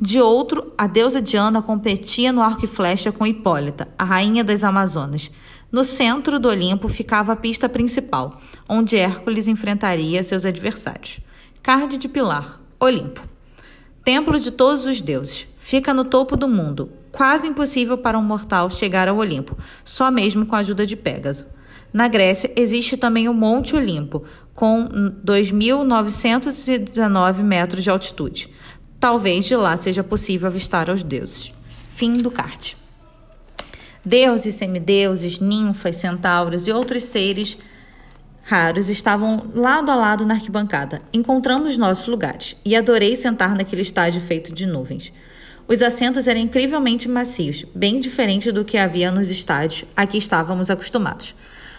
De 0.01 0.21
outro, 0.21 0.73
a 0.77 0.89
deusa 0.89 1.23
Diana 1.23 1.63
competia 1.63 2.33
no 2.33 2.43
arco 2.43 2.65
e 2.65 2.69
flecha 2.69 3.13
com 3.13 3.27
Hipólita, 3.27 3.87
a 3.97 4.05
rainha 4.05 4.43
das 4.43 4.65
Amazonas. 4.65 5.31
No 5.71 5.85
centro 5.85 6.41
do 6.41 6.49
Olimpo 6.49 6.89
ficava 6.89 7.33
a 7.33 7.37
pista 7.37 7.69
principal, 7.69 8.41
onde 8.69 8.97
Hércules 8.97 9.49
enfrentaria 9.49 10.23
seus 10.23 10.45
adversários. 10.45 11.21
Carde 11.63 11.97
de 11.97 12.09
Pilar, 12.09 12.61
Olimpo. 12.79 13.23
Templo 14.05 14.39
de 14.39 14.51
todos 14.51 14.85
os 14.85 15.01
deuses. 15.01 15.47
Fica 15.59 15.93
no 15.93 16.05
topo 16.05 16.37
do 16.37 16.47
mundo. 16.47 16.91
Quase 17.11 17.47
impossível 17.47 17.99
para 17.99 18.19
um 18.19 18.23
mortal 18.23 18.71
chegar 18.71 19.09
ao 19.09 19.17
Olimpo, 19.17 19.57
só 19.85 20.11
mesmo 20.11 20.47
com 20.47 20.55
a 20.55 20.61
ajuda 20.61 20.87
de 20.87 20.97
Pégaso. 20.97 21.47
Na 21.93 22.09
Grécia 22.09 22.53
existe 22.55 22.97
também 22.97 23.29
o 23.29 23.35
Monte 23.35 23.75
Olimpo, 23.75 24.25
com 24.55 24.89
2.919 25.25 27.43
metros 27.43 27.83
de 27.83 27.91
altitude. 27.91 28.49
Talvez 29.01 29.45
de 29.45 29.57
lá 29.57 29.77
seja 29.77 30.05
possível 30.05 30.49
avistar 30.49 30.91
os 30.91 31.03
deuses. 31.03 31.53
Fim 31.95 32.15
do 32.15 32.31
card. 32.31 32.77
Deuses, 34.05 34.55
semideuses, 34.55 35.41
ninfas, 35.41 35.97
centauros 35.97 36.67
e 36.67 36.73
outros 36.73 37.05
seres 37.05 37.59
raros 38.49 38.89
estavam 38.89 39.43
lado 39.55 39.91
a 39.91 39.95
lado 39.95 40.25
na 40.25 40.33
arquibancada. 40.33 41.03
Encontramos 41.13 41.77
nossos 41.77 42.07
lugares 42.07 42.57
e 42.65 42.75
adorei 42.75 43.15
sentar 43.15 43.55
naquele 43.55 43.83
estádio 43.83 44.23
feito 44.23 44.55
de 44.55 44.65
nuvens. 44.65 45.13
Os 45.69 45.83
assentos 45.83 46.27
eram 46.27 46.41
incrivelmente 46.41 47.11
macios, 47.11 47.67
bem 47.75 48.01
diferente 48.01 48.51
do 48.51 48.65
que 48.65 48.79
havia 48.79 49.11
nos 49.11 49.31
estádios 49.31 49.85
a 49.95 50.07
que 50.07 50.17
estávamos 50.17 50.71
acostumados. 50.71 51.35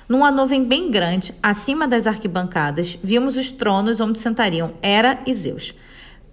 Numa 0.07 0.29
nuvem 0.29 0.63
bem 0.63 0.91
grande, 0.91 1.33
acima 1.41 1.88
das 1.88 2.05
arquibancadas, 2.05 2.99
vimos 3.03 3.35
os 3.35 3.49
tronos 3.49 3.99
onde 3.99 4.19
sentariam 4.19 4.73
Hera 4.79 5.19
e 5.25 5.33
Zeus. 5.33 5.73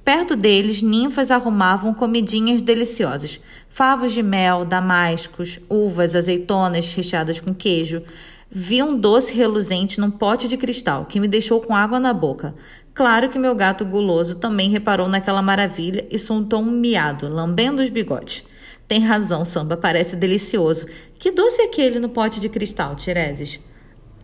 Perto 0.05 0.37
deles, 0.37 0.83
ninfas 0.83 1.31
arrumavam 1.31 1.95
comidinhas 1.95 2.61
deliciosas: 2.61 3.41
favos 3.71 4.13
de 4.13 4.23
mel, 4.23 4.67
damascos, 4.67 5.59
uvas, 5.67 6.15
azeitonas 6.15 6.93
recheadas 6.93 7.41
com 7.41 7.55
queijo. 7.55 8.03
Vi 8.51 8.81
um 8.83 8.97
doce 8.97 9.35
reluzente 9.35 10.01
num 10.01 10.11
pote 10.11 10.47
de 10.47 10.57
cristal 10.57 11.05
que 11.05 11.19
me 11.19 11.27
deixou 11.27 11.61
com 11.61 11.75
água 11.75 11.99
na 11.99 12.13
boca. 12.13 12.55
Claro 12.95 13.29
que 13.29 13.39
meu 13.39 13.55
gato 13.55 13.85
guloso 13.85 14.37
também 14.37 14.71
reparou 14.71 15.09
naquela 15.09 15.43
maravilha 15.43 16.07
e 16.11 16.19
soltou 16.19 16.61
um 16.61 16.71
miado, 16.71 17.29
lambendo 17.29 17.83
os 17.83 17.91
bigodes. 17.91 18.45
Tem 18.87 19.01
razão, 19.01 19.45
samba, 19.45 19.77
parece 19.77 20.15
delicioso. 20.15 20.87
Que 21.19 21.33
doce 21.33 21.61
é 21.61 21.65
aquele 21.65 21.99
no 21.99 22.09
pote 22.09 22.39
de 22.39 22.49
cristal, 22.49 22.95
Tireses? 22.95 23.59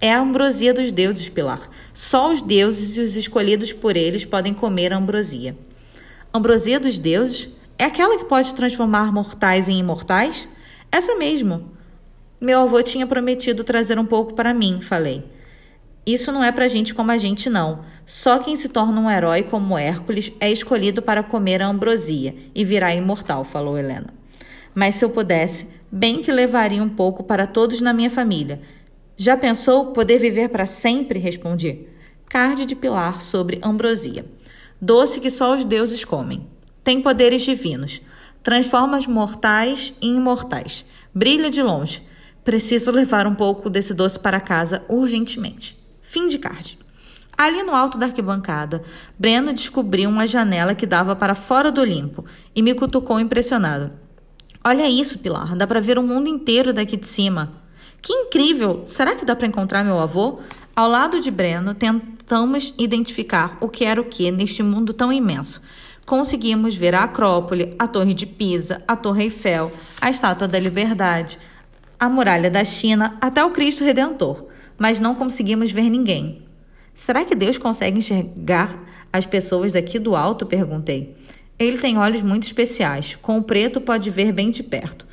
É 0.01 0.13
a 0.13 0.21
ambrosia 0.21 0.73
dos 0.73 0.93
deuses, 0.93 1.29
Pilar. 1.29 1.69
Só 1.93 2.33
os 2.33 2.41
deuses 2.41 2.97
e 2.97 3.01
os 3.01 3.17
escolhidos 3.17 3.73
por 3.73 3.97
eles 3.97 4.25
podem 4.25 4.55
comer 4.55 4.93
a 4.93 4.99
ambrosia. 4.99 5.57
Ambrosia 6.33 6.79
dos 6.79 6.97
deuses? 6.97 7.49
É 7.77 7.85
aquela 7.85 8.17
que 8.17 8.25
pode 8.25 8.55
transformar 8.55 9.13
mortais 9.13 9.69
em 9.69 9.79
imortais? 9.79 10.49
Essa 10.91 11.17
mesmo. 11.17 11.73
Meu 12.43 12.63
avô 12.63 12.83
tinha 12.83 13.07
prometido 13.07 13.63
trazer 13.63 14.01
um 14.01 14.05
pouco 14.05 14.35
para 14.35 14.53
mim, 14.53 14.81
falei. 14.83 15.25
Isso 16.05 16.33
não 16.33 16.43
é 16.43 16.51
para 16.51 16.67
gente 16.67 16.93
como 16.93 17.13
a 17.13 17.17
gente, 17.17 17.49
não. 17.49 17.85
Só 18.05 18.41
quem 18.41 18.57
se 18.57 18.69
torna 18.69 19.01
um 19.01 19.09
herói 19.09 19.45
como 19.45 19.79
Hércules 19.79 20.33
é 20.41 20.51
escolhido 20.51 21.01
para 21.01 21.23
comer 21.23 21.63
a 21.63 21.69
ambrosia 21.69 22.35
e 22.53 22.65
virar 22.65 22.97
imortal, 22.97 23.45
falou 23.45 23.79
Helena. 23.79 24.13
Mas 24.75 24.97
se 24.97 25.05
eu 25.05 25.11
pudesse, 25.11 25.69
bem 25.89 26.21
que 26.21 26.33
levaria 26.33 26.83
um 26.83 26.89
pouco 26.89 27.23
para 27.23 27.47
todos 27.47 27.81
na 27.81 27.93
minha 27.93 28.11
família. 28.11 28.61
Já 29.17 29.37
pensou 29.37 29.93
poder 29.93 30.19
viver 30.19 30.49
para 30.49 30.67
sempre? 30.67 31.21
Respondi. 31.21 31.87
Carde 32.29 32.67
de 32.67 32.75
Pilar 32.75 33.21
sobre 33.21 33.61
ambrosia 33.63 34.25
doce 34.85 35.21
que 35.21 35.31
só 35.31 35.55
os 35.55 35.65
deuses 35.65 36.05
comem. 36.05 36.45
Tem 36.83 37.01
poderes 37.01 37.43
divinos. 37.43 38.01
Transforma 38.43 38.99
os 38.99 39.07
mortais 39.07 39.95
em 40.03 40.17
imortais. 40.17 40.85
Brilha 41.15 41.49
de 41.49 41.63
longe. 41.63 42.03
Preciso 42.45 42.91
levar 42.91 43.27
um 43.27 43.35
pouco 43.35 43.71
desse 43.71 43.95
doce 43.95 44.19
para 44.19 44.41
casa 44.41 44.85
urgentemente. 44.89 45.79
Fim 46.01 46.27
de 46.29 46.39
card. 46.39 46.79
Ali 47.37 47.63
no 47.63 47.75
alto 47.75 47.97
da 47.97 48.07
arquibancada, 48.07 48.83
Breno 49.19 49.53
descobriu 49.53 50.09
uma 50.11 50.27
janela 50.27 50.75
que 50.75 50.87
dava 50.87 51.17
para 51.17 51.35
fora 51.35 51.71
do 51.71 51.81
Olimpo 51.81 52.25
e 52.55 52.61
me 52.63 52.75
cutucou 52.75 53.19
impressionado. 53.19 53.93
Olha 54.65 54.89
isso, 54.89 55.19
Pilar, 55.19 55.57
dá 55.57 55.67
para 55.67 55.81
ver 55.81 55.99
o 55.99 56.03
mundo 56.03 56.29
inteiro 56.29 56.73
daqui 56.73 56.97
de 56.97 57.09
cima. 57.09 57.63
Que 58.01 58.13
incrível! 58.13 58.83
Será 58.87 59.15
que 59.15 59.25
dá 59.25 59.35
para 59.35 59.47
encontrar 59.47 59.85
meu 59.85 59.99
avô? 59.99 60.41
Ao 60.75 60.89
lado 60.89 61.21
de 61.21 61.31
Breno, 61.31 61.75
tentamos 61.75 62.75
identificar 62.79 63.57
o 63.61 63.69
que 63.69 63.85
era 63.85 64.01
o 64.01 64.05
que 64.05 64.31
neste 64.31 64.63
mundo 64.63 64.93
tão 64.93 65.13
imenso. 65.13 65.63
Conseguimos 66.05 66.75
ver 66.75 66.95
a 66.95 67.05
Acrópole, 67.05 67.75
a 67.79 67.87
Torre 67.87 68.13
de 68.13 68.27
Pisa, 68.27 68.83
a 68.89 68.97
Torre 68.97 69.25
Eiffel, 69.25 69.73
a 70.01 70.11
Estátua 70.11 70.49
da 70.49 70.59
Liberdade, 70.59 71.39
a 72.03 72.09
Muralha 72.09 72.51
da 72.51 72.65
China, 72.65 73.17
até 73.21 73.45
o 73.45 73.53
Cristo 73.53 73.85
Redentor, 73.85 74.49
mas 74.77 74.99
não 74.99 75.15
conseguimos 75.15 75.71
ver 75.71 75.89
ninguém. 75.89 76.43
Será 76.93 77.25
que 77.25 77.33
Deus 77.33 77.59
consegue 77.59 78.01
enxergar 78.01 78.77
as 79.13 79.25
pessoas 79.25 79.77
aqui 79.77 80.01
do 80.01 80.17
alto? 80.17 80.45
perguntei. 80.45 81.15
Ele 81.57 81.79
tem 81.79 81.97
olhos 81.97 82.21
muito 82.21 82.43
especiais. 82.43 83.15
Com 83.15 83.39
o 83.39 83.43
preto 83.45 83.81
pode 83.81 84.11
ver 84.11 84.33
bem 84.33 84.51
de 84.51 84.65
perto, 84.65 85.07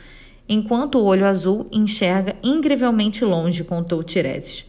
enquanto 0.48 0.96
o 0.96 1.04
olho 1.04 1.28
azul 1.28 1.68
enxerga 1.72 2.36
incrivelmente 2.42 3.24
longe, 3.24 3.64
contou 3.64 4.04
Tireses. 4.04 4.66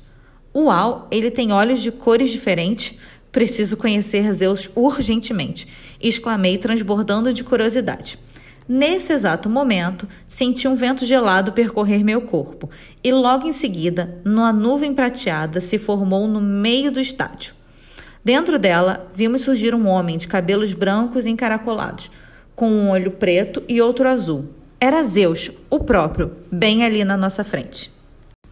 Uau, 0.54 1.08
ele 1.10 1.30
tem 1.30 1.52
olhos 1.52 1.80
de 1.80 1.90
cores 1.90 2.28
diferentes. 2.28 2.98
Preciso 3.32 3.78
conhecer 3.78 4.30
Zeus 4.34 4.68
urgentemente, 4.74 5.66
exclamei, 5.98 6.58
transbordando 6.58 7.32
de 7.32 7.42
curiosidade. 7.42 8.18
Nesse 8.72 9.12
exato 9.12 9.50
momento, 9.50 10.06
senti 10.28 10.68
um 10.68 10.76
vento 10.76 11.04
gelado 11.04 11.50
percorrer 11.50 12.04
meu 12.04 12.20
corpo 12.20 12.70
e 13.02 13.10
logo 13.10 13.48
em 13.48 13.52
seguida, 13.52 14.20
uma 14.24 14.52
nuvem 14.52 14.94
prateada 14.94 15.60
se 15.60 15.76
formou 15.76 16.28
no 16.28 16.40
meio 16.40 16.92
do 16.92 17.00
estádio. 17.00 17.52
Dentro 18.24 18.60
dela, 18.60 19.10
vimos 19.12 19.40
surgir 19.40 19.74
um 19.74 19.88
homem 19.88 20.16
de 20.16 20.28
cabelos 20.28 20.72
brancos 20.72 21.26
encaracolados, 21.26 22.12
com 22.54 22.70
um 22.70 22.90
olho 22.90 23.10
preto 23.10 23.60
e 23.66 23.82
outro 23.82 24.08
azul. 24.08 24.44
Era 24.78 25.02
Zeus, 25.02 25.50
o 25.68 25.80
próprio, 25.80 26.36
bem 26.48 26.84
ali 26.84 27.02
na 27.02 27.16
nossa 27.16 27.42
frente 27.42 27.90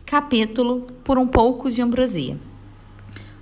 capítulo 0.08 0.86
por 1.04 1.18
um 1.18 1.26
pouco 1.26 1.70
de 1.70 1.82
ambrosia. 1.82 2.38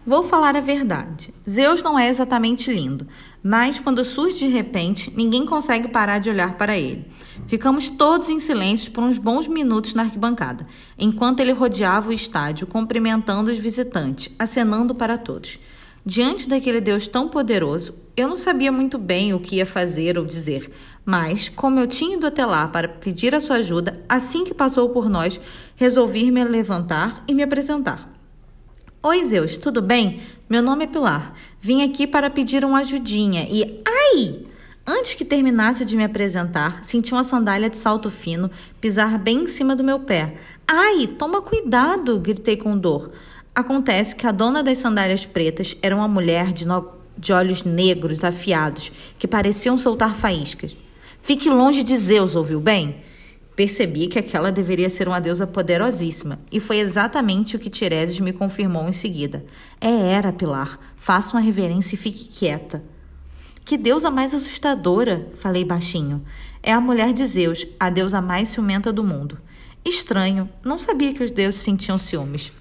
Vou 0.06 0.22
falar 0.22 0.56
a 0.56 0.60
verdade. 0.60 1.34
Zeus 1.50 1.82
não 1.82 1.98
é 1.98 2.08
exatamente 2.08 2.72
lindo, 2.72 3.08
mas 3.42 3.80
quando 3.80 4.04
surge 4.04 4.38
de 4.38 4.46
repente, 4.46 5.12
ninguém 5.16 5.44
consegue 5.44 5.88
parar 5.88 6.20
de 6.20 6.30
olhar 6.30 6.56
para 6.56 6.78
ele. 6.78 7.06
Ficamos 7.48 7.90
todos 7.90 8.28
em 8.28 8.38
silêncio 8.38 8.92
por 8.92 9.02
uns 9.02 9.18
bons 9.18 9.48
minutos 9.48 9.94
na 9.94 10.04
arquibancada, 10.04 10.64
enquanto 10.96 11.40
ele 11.40 11.50
rodeava 11.50 12.10
o 12.10 12.12
estádio, 12.12 12.68
cumprimentando 12.68 13.50
os 13.50 13.58
visitantes, 13.58 14.32
acenando 14.38 14.94
para 14.94 15.18
todos. 15.18 15.58
Diante 16.04 16.48
daquele 16.48 16.80
Deus 16.80 17.08
tão 17.08 17.28
poderoso, 17.28 17.92
eu 18.16 18.28
não 18.28 18.36
sabia 18.36 18.70
muito 18.70 18.98
bem 18.98 19.34
o 19.34 19.40
que 19.40 19.56
ia 19.56 19.66
fazer 19.66 20.16
ou 20.16 20.24
dizer, 20.24 20.70
mas, 21.04 21.48
como 21.48 21.80
eu 21.80 21.86
tinha 21.88 22.16
ido 22.16 22.28
até 22.28 22.46
lá 22.46 22.68
para 22.68 22.86
pedir 22.86 23.34
a 23.34 23.40
sua 23.40 23.56
ajuda, 23.56 24.00
assim 24.08 24.44
que 24.44 24.54
passou 24.54 24.88
por 24.90 25.10
nós, 25.10 25.40
resolvi 25.74 26.30
me 26.30 26.44
levantar 26.44 27.24
e 27.26 27.34
me 27.34 27.42
apresentar. 27.42 28.15
Oi, 29.08 29.24
Zeus, 29.24 29.56
tudo 29.56 29.80
bem? 29.80 30.20
Meu 30.50 30.60
nome 30.60 30.82
é 30.82 30.86
Pilar. 30.88 31.32
Vim 31.60 31.80
aqui 31.80 32.08
para 32.08 32.28
pedir 32.28 32.64
uma 32.64 32.80
ajudinha 32.80 33.46
e. 33.48 33.80
Ai! 33.86 34.40
Antes 34.84 35.14
que 35.14 35.24
terminasse 35.24 35.84
de 35.84 35.96
me 35.96 36.02
apresentar, 36.02 36.84
senti 36.84 37.12
uma 37.12 37.22
sandália 37.22 37.70
de 37.70 37.78
salto 37.78 38.10
fino 38.10 38.50
pisar 38.80 39.16
bem 39.16 39.44
em 39.44 39.46
cima 39.46 39.76
do 39.76 39.84
meu 39.84 40.00
pé. 40.00 40.34
Ai, 40.66 41.06
toma 41.06 41.40
cuidado! 41.40 42.18
gritei 42.18 42.56
com 42.56 42.76
dor. 42.76 43.12
Acontece 43.54 44.16
que 44.16 44.26
a 44.26 44.32
dona 44.32 44.60
das 44.60 44.78
sandálias 44.78 45.24
pretas 45.24 45.76
era 45.80 45.94
uma 45.94 46.08
mulher 46.08 46.52
de, 46.52 46.66
no... 46.66 46.90
de 47.16 47.32
olhos 47.32 47.62
negros 47.62 48.24
afiados 48.24 48.90
que 49.20 49.28
pareciam 49.28 49.78
soltar 49.78 50.16
faíscas. 50.16 50.76
Fique 51.22 51.48
longe 51.48 51.84
de 51.84 51.96
Zeus, 51.96 52.34
ouviu 52.34 52.58
bem? 52.58 53.05
Percebi 53.56 54.06
que 54.06 54.18
aquela 54.18 54.52
deveria 54.52 54.90
ser 54.90 55.08
uma 55.08 55.18
deusa 55.18 55.46
poderosíssima, 55.46 56.38
e 56.52 56.60
foi 56.60 56.78
exatamente 56.78 57.56
o 57.56 57.58
que 57.58 57.70
Tireses 57.70 58.20
me 58.20 58.30
confirmou 58.30 58.86
em 58.86 58.92
seguida. 58.92 59.46
É 59.80 59.88
Hera, 59.88 60.30
Pilar. 60.30 60.78
Faça 60.96 61.34
uma 61.34 61.40
reverência 61.40 61.94
e 61.94 61.98
fique 61.98 62.28
quieta. 62.28 62.84
Que 63.64 63.78
deusa 63.78 64.10
mais 64.10 64.34
assustadora, 64.34 65.26
falei 65.38 65.64
baixinho. 65.64 66.22
É 66.62 66.70
a 66.70 66.80
mulher 66.80 67.14
de 67.14 67.24
Zeus, 67.24 67.66
a 67.80 67.88
deusa 67.88 68.20
mais 68.20 68.50
ciumenta 68.50 68.92
do 68.92 69.02
mundo. 69.02 69.38
Estranho, 69.82 70.50
não 70.62 70.78
sabia 70.78 71.14
que 71.14 71.24
os 71.24 71.30
deuses 71.30 71.60
sentiam 71.60 71.98
ciúmes. 71.98 72.52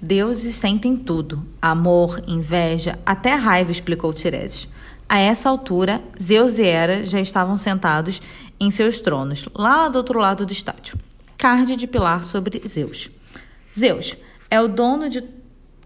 Deuses 0.00 0.54
sentem 0.54 0.96
tudo: 0.96 1.46
amor, 1.60 2.22
inveja, 2.26 2.98
até 3.04 3.34
raiva, 3.34 3.70
explicou 3.70 4.14
Tireses. 4.14 4.66
A 5.06 5.18
essa 5.18 5.48
altura, 5.48 6.00
Zeus 6.20 6.58
e 6.58 6.62
Hera 6.62 7.04
já 7.04 7.20
estavam 7.20 7.56
sentados 7.56 8.22
em 8.60 8.70
seus 8.70 9.00
tronos, 9.00 9.48
lá 9.54 9.88
do 9.88 9.96
outro 9.96 10.18
lado 10.18 10.44
do 10.44 10.52
estádio. 10.52 10.98
Card 11.38 11.74
de 11.74 11.86
pilar 11.86 12.24
sobre 12.24 12.60
Zeus. 12.68 13.08
Zeus 13.76 14.16
é 14.50 14.60
o 14.60 14.68
dono 14.68 15.08
de 15.08 15.24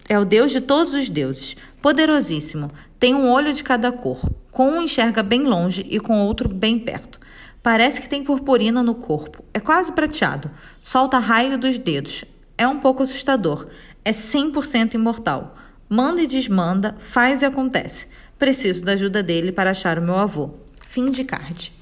é 0.06 0.18
o 0.18 0.24
deus 0.24 0.50
de 0.50 0.60
todos 0.60 0.92
os 0.92 1.08
deuses, 1.08 1.56
poderosíssimo, 1.80 2.70
tem 3.00 3.14
um 3.14 3.30
olho 3.30 3.52
de 3.52 3.64
cada 3.64 3.90
cor. 3.90 4.20
Com 4.50 4.70
um 4.70 4.82
enxerga 4.82 5.22
bem 5.22 5.42
longe 5.42 5.86
e 5.88 5.98
com 5.98 6.20
outro 6.20 6.48
bem 6.48 6.78
perto. 6.78 7.18
Parece 7.62 8.02
que 8.02 8.08
tem 8.08 8.22
purpurina 8.22 8.82
no 8.82 8.94
corpo. 8.94 9.42
É 9.54 9.58
quase 9.58 9.90
prateado. 9.92 10.50
Solta 10.78 11.18
raio 11.18 11.56
dos 11.56 11.78
dedos. 11.78 12.24
É 12.56 12.68
um 12.68 12.78
pouco 12.78 13.02
assustador. 13.02 13.66
É 14.04 14.12
100% 14.12 14.94
imortal. 14.94 15.56
Manda 15.88 16.22
e 16.22 16.26
desmanda, 16.26 16.94
faz 16.98 17.40
e 17.40 17.46
acontece. 17.46 18.06
Preciso 18.38 18.84
da 18.84 18.92
ajuda 18.92 19.22
dele 19.22 19.50
para 19.50 19.70
achar 19.70 19.98
o 19.98 20.02
meu 20.02 20.16
avô. 20.16 20.50
Fim 20.86 21.10
de 21.10 21.24
card. 21.24 21.72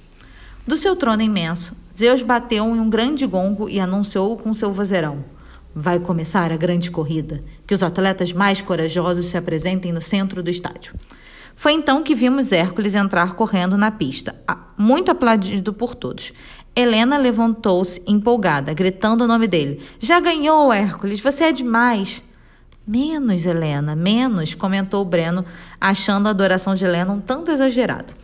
Do 0.65 0.77
seu 0.77 0.95
trono 0.95 1.23
imenso, 1.23 1.77
Zeus 1.99 2.23
bateu 2.23 2.65
em 2.65 2.79
um 2.79 2.89
grande 2.89 3.27
gongo 3.27 3.69
e 3.69 3.81
anunciou 3.81 4.37
com 4.37 4.55
seu 4.55 4.73
vozeirão: 4.73 5.25
Vai 5.75 5.99
começar 5.99 6.53
a 6.53 6.57
grande 6.57 6.89
corrida. 6.89 7.43
Que 7.67 7.75
os 7.75 7.83
atletas 7.83 8.33
mais 8.33 8.63
corajosos 8.63 9.27
se 9.27 9.37
apresentem 9.37 9.91
no 9.91 10.01
centro 10.01 10.41
do 10.41 10.51
estádio. 10.51 10.95
Foi 11.57 11.73
então 11.73 12.03
que 12.03 12.15
vimos 12.15 12.53
Hércules 12.53 12.95
entrar 12.95 13.35
correndo 13.35 13.77
na 13.77 13.91
pista, 13.91 14.37
muito 14.79 15.11
aplaudido 15.11 15.73
por 15.73 15.97
todos. 15.97 16.33
Helena 16.75 17.19
levantou-se 17.19 18.01
empolgada, 18.07 18.73
gritando 18.73 19.25
o 19.25 19.27
nome 19.27 19.49
dele. 19.49 19.81
Já 19.99 20.21
ganhou, 20.21 20.73
Hércules, 20.73 21.21
você 21.21 21.45
é 21.45 21.53
demais. 21.53 22.23
Menos, 22.87 23.45
Helena, 23.45 23.95
menos, 23.95 24.55
comentou 24.55 25.05
Breno, 25.05 25.45
achando 25.81 26.27
a 26.29 26.31
adoração 26.31 26.75
de 26.75 26.85
Helena 26.85 27.13
um 27.13 27.21
tanto 27.21 27.51
exagerada. 27.51 28.15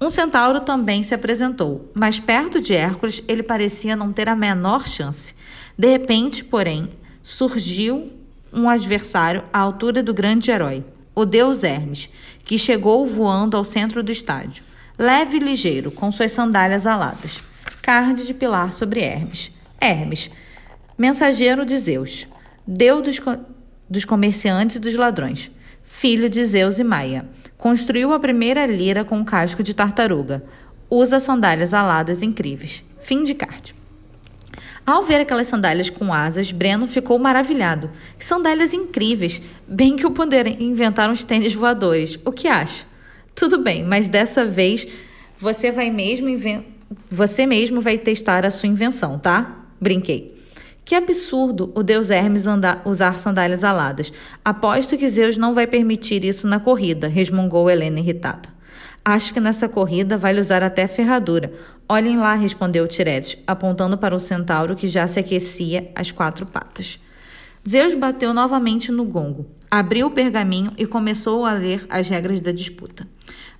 Um 0.00 0.10
centauro 0.10 0.60
também 0.60 1.02
se 1.02 1.14
apresentou, 1.14 1.90
mas 1.94 2.20
perto 2.20 2.60
de 2.60 2.74
Hércules 2.74 3.22
ele 3.26 3.42
parecia 3.42 3.96
não 3.96 4.12
ter 4.12 4.28
a 4.28 4.36
menor 4.36 4.86
chance. 4.86 5.34
De 5.76 5.88
repente, 5.88 6.44
porém, 6.44 6.90
surgiu 7.22 8.12
um 8.52 8.68
adversário 8.68 9.44
à 9.52 9.58
altura 9.58 10.02
do 10.02 10.12
grande 10.12 10.50
herói 10.50 10.84
o 11.16 11.24
deus 11.24 11.64
Hermes, 11.64 12.10
que 12.44 12.58
chegou 12.58 13.06
voando 13.06 13.56
ao 13.56 13.64
centro 13.64 14.02
do 14.02 14.12
estádio, 14.12 14.62
leve 14.98 15.38
e 15.38 15.40
ligeiro, 15.40 15.90
com 15.90 16.12
suas 16.12 16.30
sandálias 16.30 16.86
aladas. 16.86 17.40
Card 17.80 18.26
de 18.26 18.34
pilar 18.34 18.70
sobre 18.74 19.00
Hermes. 19.00 19.50
Hermes, 19.80 20.30
mensageiro 20.98 21.64
de 21.64 21.78
Zeus, 21.78 22.28
deus 22.66 23.02
dos, 23.02 23.18
co 23.18 23.38
dos 23.88 24.04
comerciantes 24.04 24.76
e 24.76 24.78
dos 24.78 24.94
ladrões, 24.94 25.50
filho 25.82 26.28
de 26.28 26.44
Zeus 26.44 26.78
e 26.78 26.84
Maia. 26.84 27.26
Construiu 27.56 28.12
a 28.12 28.20
primeira 28.20 28.66
lira 28.66 29.04
com 29.04 29.24
casco 29.24 29.62
de 29.62 29.74
tartaruga. 29.74 30.44
Usa 30.88 31.18
sandálias 31.18 31.74
aladas 31.74 32.22
incríveis. 32.22 32.84
Fim 33.00 33.24
de 33.24 33.34
card. 33.34 33.74
Ao 34.86 35.02
ver 35.02 35.20
aquelas 35.20 35.48
sandálias 35.48 35.90
com 35.90 36.12
asas, 36.12 36.52
Breno 36.52 36.86
ficou 36.86 37.18
maravilhado. 37.18 37.90
Sandálias 38.18 38.72
incríveis! 38.72 39.42
Bem 39.66 39.96
que 39.96 40.06
o 40.06 40.12
poderem 40.12 40.62
inventar 40.62 41.10
uns 41.10 41.24
tênis 41.24 41.54
voadores. 41.54 42.18
O 42.24 42.30
que 42.30 42.46
acha? 42.46 42.84
Tudo 43.34 43.58
bem, 43.58 43.84
mas 43.84 44.06
dessa 44.06 44.44
vez 44.44 44.86
você 45.38 45.72
vai 45.72 45.90
mesmo 45.90 46.28
você 47.10 47.46
mesmo 47.46 47.80
vai 47.80 47.98
testar 47.98 48.46
a 48.46 48.50
sua 48.50 48.68
invenção, 48.68 49.18
tá? 49.18 49.66
Brinquei. 49.80 50.35
Que 50.86 50.94
absurdo 50.94 51.72
o 51.74 51.82
deus 51.82 52.10
Hermes 52.10 52.46
andar, 52.46 52.80
usar 52.84 53.18
sandálias 53.18 53.64
aladas. 53.64 54.12
Aposto 54.44 54.96
que 54.96 55.10
Zeus 55.10 55.36
não 55.36 55.52
vai 55.52 55.66
permitir 55.66 56.24
isso 56.24 56.46
na 56.46 56.60
corrida, 56.60 57.08
resmungou 57.08 57.68
Helena 57.68 57.98
irritada. 57.98 58.48
Acho 59.04 59.34
que 59.34 59.40
nessa 59.40 59.68
corrida 59.68 60.16
vai 60.16 60.38
usar 60.38 60.62
até 60.62 60.86
ferradura. 60.86 61.52
Olhem 61.88 62.16
lá, 62.18 62.36
respondeu 62.36 62.86
Tiretes, 62.86 63.36
apontando 63.48 63.98
para 63.98 64.14
o 64.14 64.20
centauro 64.20 64.76
que 64.76 64.86
já 64.86 65.08
se 65.08 65.18
aquecia 65.18 65.90
às 65.92 66.12
quatro 66.12 66.46
patas. 66.46 67.00
Zeus 67.68 67.96
bateu 67.96 68.32
novamente 68.32 68.92
no 68.92 69.04
gongo, 69.04 69.44
abriu 69.68 70.06
o 70.06 70.12
pergaminho 70.12 70.70
e 70.78 70.86
começou 70.86 71.44
a 71.44 71.52
ler 71.52 71.84
as 71.90 72.08
regras 72.08 72.40
da 72.40 72.52
disputa. 72.52 73.08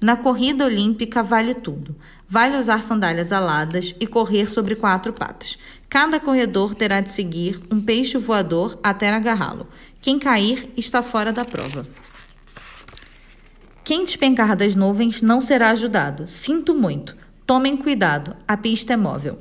Na 0.01 0.17
corrida 0.17 0.65
olímpica 0.65 1.25
vale 1.25 1.55
tudo. 1.55 1.97
Vale 2.29 2.57
usar 2.57 2.83
sandálias 2.83 3.33
aladas 3.33 3.95
e 4.01 4.07
correr 4.07 4.49
sobre 4.49 4.75
quatro 4.75 5.13
patas. 5.13 5.59
Cada 5.89 6.19
corredor 6.19 6.75
terá 6.75 7.01
de 7.01 7.11
seguir 7.11 7.61
um 7.71 7.81
peixe 7.81 8.19
voador 8.19 8.79
até 8.83 9.09
agarrá-lo. 9.11 9.69
Quem 10.01 10.19
cair 10.19 10.71
está 10.77 11.03
fora 11.03 11.33
da 11.33 11.45
prova. 11.45 11.87
Quem 13.85 14.05
despencar 14.05 14.57
das 14.57 14.75
nuvens 14.75 15.23
não 15.23 15.41
será 15.41 15.71
ajudado. 15.71 16.27
Sinto 16.27 16.75
muito. 16.75 17.17
Tomem 17.47 17.77
cuidado, 17.77 18.35
a 18.47 18.57
pista 18.57 18.95
é 18.95 18.97
móvel. 18.97 19.39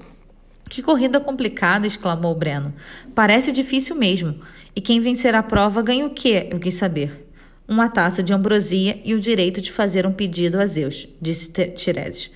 Que 0.70 0.82
corrida 0.82 1.20
complicada, 1.20 1.88
exclamou 1.88 2.36
Breno. 2.36 2.74
Parece 3.16 3.52
difícil 3.52 3.96
mesmo. 3.96 4.40
E 4.76 4.82
quem 4.82 5.00
vencer 5.00 5.34
a 5.34 5.42
prova 5.42 5.82
ganha 5.82 6.06
o 6.06 6.12
quê? 6.12 6.48
Eu 6.52 6.60
quis 6.60 6.76
saber. 6.76 7.28
Uma 7.68 7.90
taça 7.90 8.22
de 8.22 8.34
ambrosia 8.34 9.02
e 9.04 9.16
o 9.16 9.20
direito 9.20 9.60
de 9.60 9.72
fazer 9.72 10.06
um 10.06 10.14
pedido 10.14 10.60
a 10.60 10.66
Zeus, 10.68 11.08
disse 11.20 11.50
Tireses. 11.50 12.30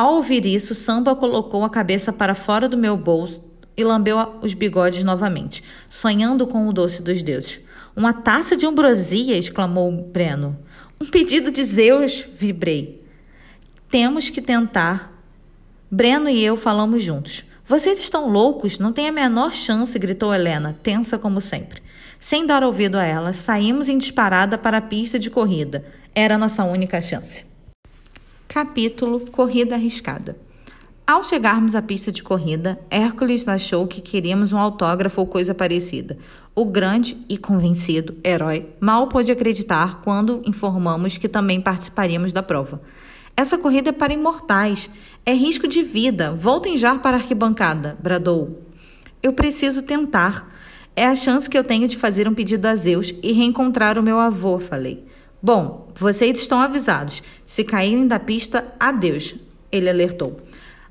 Ao 0.00 0.14
ouvir 0.14 0.46
isso, 0.46 0.74
Samba 0.74 1.14
colocou 1.14 1.62
a 1.62 1.68
cabeça 1.68 2.10
para 2.10 2.34
fora 2.34 2.66
do 2.66 2.78
meu 2.78 2.96
bolso 2.96 3.44
e 3.76 3.84
lambeu 3.84 4.16
os 4.40 4.54
bigodes 4.54 5.04
novamente, 5.04 5.62
sonhando 5.90 6.46
com 6.46 6.66
o 6.66 6.72
doce 6.72 7.02
dos 7.02 7.22
deuses. 7.22 7.60
Uma 7.94 8.14
taça 8.14 8.56
de 8.56 8.64
ambrosia! 8.64 9.36
exclamou 9.36 9.92
Breno. 9.92 10.58
Um 10.98 11.04
pedido 11.04 11.50
de 11.50 11.62
Zeus! 11.62 12.26
vibrei. 12.34 13.04
Temos 13.90 14.30
que 14.30 14.40
tentar. 14.40 15.12
Breno 15.90 16.30
e 16.30 16.42
eu 16.42 16.56
falamos 16.56 17.02
juntos. 17.02 17.44
Vocês 17.68 18.00
estão 18.00 18.26
loucos? 18.26 18.78
Não 18.78 18.94
tem 18.94 19.06
a 19.06 19.12
menor 19.12 19.52
chance, 19.52 19.98
gritou 19.98 20.32
Helena, 20.32 20.78
tensa 20.82 21.18
como 21.18 21.42
sempre. 21.42 21.82
Sem 22.18 22.46
dar 22.46 22.64
ouvido 22.64 22.96
a 22.96 23.04
ela, 23.04 23.34
saímos 23.34 23.86
em 23.86 23.98
disparada 23.98 24.56
para 24.56 24.78
a 24.78 24.80
pista 24.80 25.18
de 25.18 25.28
corrida. 25.28 25.84
Era 26.14 26.38
nossa 26.38 26.64
única 26.64 27.02
chance. 27.02 27.49
Capítulo 28.52 29.20
Corrida 29.30 29.76
Arriscada. 29.76 30.36
Ao 31.06 31.22
chegarmos 31.22 31.76
à 31.76 31.80
pista 31.80 32.10
de 32.10 32.20
corrida, 32.20 32.80
Hércules 32.90 33.46
achou 33.46 33.86
que 33.86 34.00
queríamos 34.00 34.52
um 34.52 34.58
autógrafo 34.58 35.20
ou 35.20 35.26
coisa 35.28 35.54
parecida. 35.54 36.18
O 36.52 36.64
grande 36.64 37.16
e 37.28 37.38
convencido 37.38 38.16
herói 38.24 38.66
mal 38.80 39.06
pôde 39.06 39.30
acreditar 39.30 40.00
quando 40.02 40.42
informamos 40.44 41.16
que 41.16 41.28
também 41.28 41.60
participaríamos 41.60 42.32
da 42.32 42.42
prova. 42.42 42.82
Essa 43.36 43.56
corrida 43.56 43.90
é 43.90 43.92
para 43.92 44.12
imortais. 44.12 44.90
É 45.24 45.32
risco 45.32 45.68
de 45.68 45.84
vida. 45.84 46.32
Voltem 46.32 46.76
já 46.76 46.98
para 46.98 47.18
a 47.18 47.20
arquibancada, 47.20 47.96
bradou. 48.02 48.64
Eu 49.22 49.32
preciso 49.32 49.82
tentar. 49.82 50.52
É 50.96 51.06
a 51.06 51.14
chance 51.14 51.48
que 51.48 51.56
eu 51.56 51.62
tenho 51.62 51.86
de 51.86 51.96
fazer 51.96 52.26
um 52.26 52.34
pedido 52.34 52.66
a 52.66 52.74
Zeus 52.74 53.14
e 53.22 53.30
reencontrar 53.30 53.96
o 53.96 54.02
meu 54.02 54.18
avô, 54.18 54.58
falei. 54.58 55.08
Bom, 55.42 55.88
vocês 55.94 56.38
estão 56.38 56.60
avisados. 56.60 57.22
Se 57.46 57.64
caírem 57.64 58.06
da 58.06 58.18
pista, 58.18 58.74
adeus, 58.78 59.34
ele 59.72 59.88
alertou. 59.88 60.38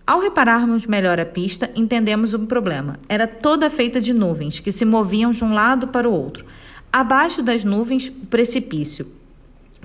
Ao 0.07 0.19
repararmos 0.19 0.87
melhor 0.87 1.19
a 1.19 1.25
pista, 1.25 1.69
entendemos 1.75 2.33
o 2.33 2.39
problema. 2.39 2.97
Era 3.07 3.27
toda 3.27 3.69
feita 3.69 4.01
de 4.01 4.11
nuvens 4.11 4.59
que 4.59 4.71
se 4.71 4.85
moviam 4.85 5.29
de 5.29 5.43
um 5.43 5.53
lado 5.53 5.89
para 5.89 6.09
o 6.09 6.11
outro. 6.11 6.47
Abaixo 6.91 7.43
das 7.43 7.63
nuvens, 7.63 8.07
o 8.07 8.25
precipício. 8.25 9.05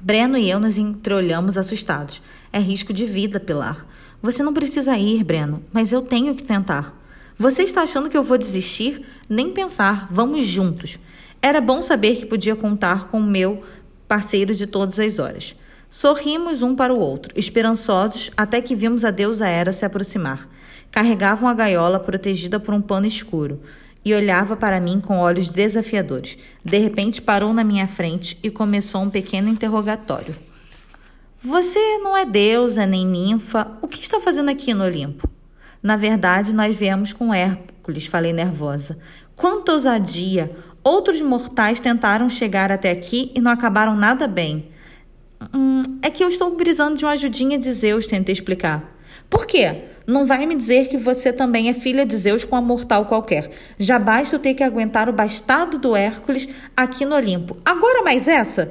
Breno 0.00 0.38
e 0.38 0.48
eu 0.48 0.59
nos 0.59 0.79
entreolhamos 0.79 1.59
assustados. 1.59 2.22
É 2.50 2.59
risco 2.59 2.94
de 2.94 3.05
vida, 3.05 3.38
Pilar. 3.38 3.87
Você 4.22 4.42
não 4.42 4.55
precisa 4.55 4.96
ir, 4.96 5.22
Breno, 5.22 5.62
mas 5.74 5.92
eu 5.92 6.00
tenho 6.00 6.35
que 6.35 6.42
tentar. 6.42 6.98
Você 7.38 7.64
está 7.64 7.83
achando 7.83 8.09
que 8.09 8.16
eu 8.16 8.22
vou 8.22 8.38
desistir? 8.38 9.05
Nem 9.29 9.50
pensar, 9.50 10.09
vamos 10.11 10.46
juntos. 10.46 10.98
Era 11.42 11.61
bom 11.61 11.83
saber 11.83 12.16
que 12.16 12.24
podia 12.24 12.57
contar 12.57 13.09
com 13.09 13.18
o 13.18 13.22
meu 13.22 13.62
parceiro 14.07 14.55
de 14.55 14.67
todas 14.67 14.99
as 14.99 15.19
horas. 15.19 15.57
Sorrimos 15.90 16.61
um 16.61 16.75
para 16.75 16.93
o 16.93 16.99
outro, 16.99 17.33
esperançosos, 17.38 18.31
até 18.37 18.61
que 18.61 18.75
vimos 18.75 19.05
a 19.05 19.11
deusa 19.11 19.47
Hera 19.47 19.73
se 19.73 19.85
aproximar. 19.85 20.49
Carregava 20.90 21.45
uma 21.45 21.55
gaiola 21.55 22.01
protegida 22.01 22.59
por 22.59 22.75
um 22.75 22.81
pano 22.81 23.07
escuro 23.07 23.61
e 24.05 24.14
olhava 24.14 24.57
para 24.57 24.81
mim 24.81 25.01
com 25.01 25.19
olhos 25.19 25.51
desafiadores. 25.51 26.37
De 26.64 26.79
repente 26.79 27.23
parou 27.23 27.53
na 27.55 27.64
minha 27.64 27.87
frente 27.87 28.38
e 28.43 28.51
começou 28.51 29.03
um 29.03 29.11
pequeno 29.11 29.49
interrogatório. 29.49 30.35
Você 31.43 31.79
não 31.99 32.17
é 32.17 32.25
deusa 32.25 32.87
nem 32.87 33.07
ninfa. 33.07 33.79
O 33.83 33.87
que 33.87 34.01
está 34.01 34.19
fazendo 34.21 34.51
aqui 34.51 34.73
no 34.75 34.85
Olimpo? 34.85 35.29
Na 35.83 35.97
verdade, 35.97 36.55
nós 36.55 36.75
viemos 36.75 37.12
com 37.12 37.33
Hércules, 37.33 38.07
falei 38.07 38.33
nervosa. 38.33 38.99
Quanta 39.37 39.73
ousadia! 39.73 40.51
Outros 40.85 41.23
mortais 41.23 41.81
tentaram 41.81 42.29
chegar 42.29 42.70
até 42.70 42.90
aqui 42.90 43.33
e 43.35 43.40
não 43.40 43.51
acabaram 43.51 43.97
nada 43.97 44.29
bem. 44.29 44.68
Hum, 45.53 45.83
é 46.03 46.11
que 46.11 46.23
eu 46.23 46.29
estou 46.29 46.55
brisando 46.55 46.99
de 46.99 47.07
uma 47.07 47.12
ajudinha 47.12 47.59
de 47.59 47.73
Zeus, 47.73 48.07
tentei 48.07 48.35
explicar. 48.35 48.94
Por 49.31 49.47
quê? 49.47 49.85
Não 50.07 50.27
vai 50.27 50.44
me 50.44 50.55
dizer 50.55 50.88
que 50.88 50.99
você 50.99 51.33
também 51.33 51.70
é 51.70 51.75
filha 51.75 52.05
de 52.05 52.14
Zeus 52.14 52.44
com 52.44 52.55
uma 52.55 52.62
mortal 52.62 53.07
qualquer. 53.07 53.51
Já 53.79 53.99
basta 53.99 54.37
eu 54.37 54.38
ter 54.38 54.53
que 54.53 54.62
aguentar 54.62 55.09
o 55.09 55.12
bastardo 55.12 55.79
do 55.79 55.97
Hércules 55.97 56.47
aqui 56.77 57.07
no 57.07 57.16
Olimpo. 57.16 57.57
Agora 57.64 58.03
mais 58.03 58.29
essa? 58.29 58.70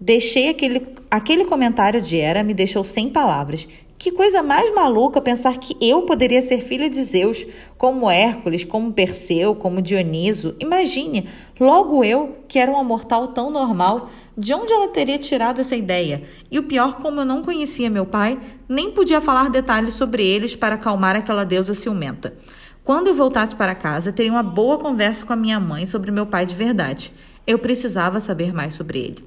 Deixei 0.00 0.48
aquele, 0.48 0.86
aquele 1.10 1.44
comentário 1.44 2.00
de 2.00 2.16
Hera 2.16 2.42
me 2.44 2.54
deixou 2.54 2.84
sem 2.84 3.08
palavras. 3.08 3.66
Que 4.02 4.10
coisa 4.10 4.42
mais 4.42 4.74
maluca 4.74 5.20
pensar 5.20 5.58
que 5.58 5.76
eu 5.80 6.02
poderia 6.02 6.42
ser 6.42 6.60
filha 6.60 6.90
de 6.90 7.04
Zeus, 7.04 7.46
como 7.78 8.10
Hércules, 8.10 8.64
como 8.64 8.92
Perseu, 8.92 9.54
como 9.54 9.80
Dioniso. 9.80 10.56
Imagine, 10.58 11.28
logo 11.60 12.02
eu, 12.02 12.38
que 12.48 12.58
era 12.58 12.68
uma 12.68 12.82
mortal 12.82 13.28
tão 13.28 13.48
normal, 13.48 14.10
de 14.36 14.52
onde 14.54 14.72
ela 14.72 14.88
teria 14.88 15.20
tirado 15.20 15.60
essa 15.60 15.76
ideia? 15.76 16.24
E 16.50 16.58
o 16.58 16.64
pior, 16.64 16.96
como 16.96 17.20
eu 17.20 17.24
não 17.24 17.44
conhecia 17.44 17.88
meu 17.88 18.04
pai, 18.04 18.40
nem 18.68 18.90
podia 18.90 19.20
falar 19.20 19.48
detalhes 19.48 19.94
sobre 19.94 20.26
eles 20.26 20.56
para 20.56 20.74
acalmar 20.74 21.14
aquela 21.14 21.44
deusa 21.44 21.72
ciumenta. 21.72 22.34
Quando 22.82 23.06
eu 23.06 23.14
voltasse 23.14 23.54
para 23.54 23.72
casa, 23.72 24.10
teria 24.10 24.32
uma 24.32 24.42
boa 24.42 24.78
conversa 24.78 25.24
com 25.24 25.32
a 25.32 25.36
minha 25.36 25.60
mãe 25.60 25.86
sobre 25.86 26.10
meu 26.10 26.26
pai 26.26 26.44
de 26.44 26.56
verdade. 26.56 27.12
Eu 27.46 27.56
precisava 27.56 28.18
saber 28.20 28.52
mais 28.52 28.74
sobre 28.74 28.98
ele. 28.98 29.24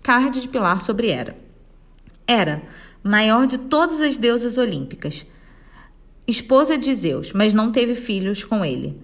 Card 0.00 0.40
de 0.40 0.46
Pilar 0.46 0.80
sobre 0.80 1.08
Hera. 1.08 1.36
Hera, 2.24 2.62
maior 3.02 3.46
de 3.46 3.58
todas 3.58 4.00
as 4.00 4.16
deusas 4.16 4.56
olímpicas, 4.56 5.26
esposa 6.26 6.78
de 6.78 6.94
Zeus, 6.94 7.32
mas 7.32 7.52
não 7.52 7.72
teve 7.72 7.94
filhos 7.94 8.44
com 8.44 8.64
ele. 8.64 9.00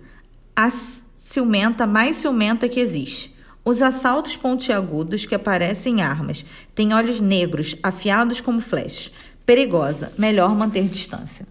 A 0.55 0.71
ciumenta 0.71 1.87
mais 1.87 2.17
ciumenta 2.17 2.69
que 2.69 2.81
existe. 2.81 3.37
Os 3.65 3.83
assaltos 3.83 4.37
pontiagudos 4.37 5.27
que 5.27 5.37
parecem 5.37 6.01
armas. 6.01 6.45
Tem 6.75 6.95
olhos 6.95 7.21
negros, 7.21 7.77
afiados 7.83 8.41
como 8.41 8.61
flechas. 8.61 9.13
Perigosa, 9.45 10.13
melhor 10.17 10.55
manter 10.55 10.89
distância. 10.89 11.47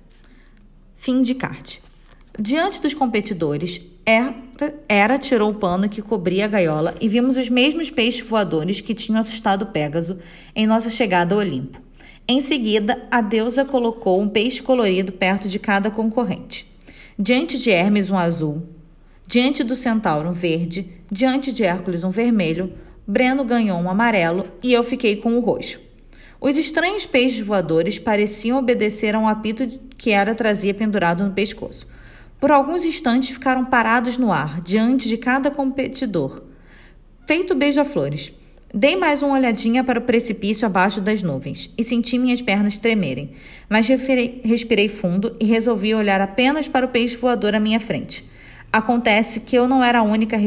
Fim 0.95 1.21
de 1.21 1.35
carte. 1.35 1.81
Diante 2.39 2.81
dos 2.81 2.93
competidores, 2.93 3.81
Hera 4.87 5.17
tirou 5.17 5.51
o 5.51 5.55
pano 5.55 5.89
que 5.89 6.01
cobria 6.01 6.45
a 6.45 6.47
gaiola 6.47 6.95
e 6.99 7.07
vimos 7.07 7.37
os 7.37 7.49
mesmos 7.49 7.89
peixes 7.89 8.25
voadores 8.25 8.81
que 8.81 8.93
tinham 8.93 9.19
assustado 9.19 9.67
Pégaso 9.67 10.17
em 10.55 10.65
nossa 10.65 10.89
chegada 10.89 11.35
ao 11.35 11.41
Olimpo. 11.41 11.86
Em 12.29 12.41
seguida, 12.41 13.07
a 13.09 13.21
deusa 13.21 13.63
colocou 13.63 14.19
um 14.21 14.27
peixe 14.27 14.61
colorido 14.61 15.13
perto 15.13 15.47
de 15.47 15.57
cada 15.57 15.89
concorrente. 15.89 16.65
Diante 17.17 17.57
de 17.57 17.71
Hermes, 17.71 18.09
um 18.09 18.17
azul. 18.17 18.63
Diante 19.25 19.63
do 19.63 19.77
centauro, 19.77 20.27
um 20.27 20.33
verde. 20.33 20.89
Diante 21.09 21.53
de 21.53 21.63
Hércules, 21.63 22.03
um 22.03 22.09
vermelho. 22.09 22.73
Breno 23.07 23.45
ganhou 23.45 23.79
um 23.79 23.89
amarelo 23.89 24.45
e 24.61 24.73
eu 24.73 24.83
fiquei 24.83 25.15
com 25.15 25.37
o 25.37 25.39
roxo. 25.39 25.79
Os 26.41 26.57
estranhos 26.57 27.05
peixes 27.05 27.39
voadores 27.39 27.97
pareciam 27.97 28.59
obedecer 28.59 29.15
a 29.15 29.19
um 29.19 29.27
apito 29.27 29.65
que 29.97 30.11
Hera 30.11 30.35
trazia 30.35 30.73
pendurado 30.73 31.23
no 31.23 31.31
pescoço. 31.31 31.87
Por 32.41 32.51
alguns 32.51 32.83
instantes 32.83 33.29
ficaram 33.29 33.63
parados 33.63 34.17
no 34.17 34.33
ar, 34.33 34.61
diante 34.61 35.07
de 35.07 35.17
cada 35.17 35.49
competidor. 35.49 36.43
Feito 37.25 37.55
beija-flores. 37.55 38.33
Dei 38.73 38.97
mais 38.97 39.21
uma 39.21 39.35
olhadinha 39.35 39.81
para 39.81 39.97
o 39.97 40.01
precipício 40.01 40.65
abaixo 40.65 40.99
das 40.99 41.23
nuvens 41.23 41.73
e 41.77 41.85
senti 41.85 42.19
minhas 42.19 42.41
pernas 42.41 42.77
tremerem, 42.77 43.31
mas 43.69 43.87
respirei 43.87 44.89
fundo 44.89 45.37
e 45.39 45.45
resolvi 45.45 45.95
olhar 45.95 46.19
apenas 46.19 46.67
para 46.67 46.85
o 46.85 46.89
peixe 46.89 47.15
voador 47.15 47.55
à 47.55 47.61
minha 47.61 47.79
frente. 47.79 48.29
Acontece 48.71 49.39
que 49.39 49.57
eu 49.57 49.69
não 49.69 49.81
era 49.81 49.99
a 49.99 50.03
única 50.03 50.37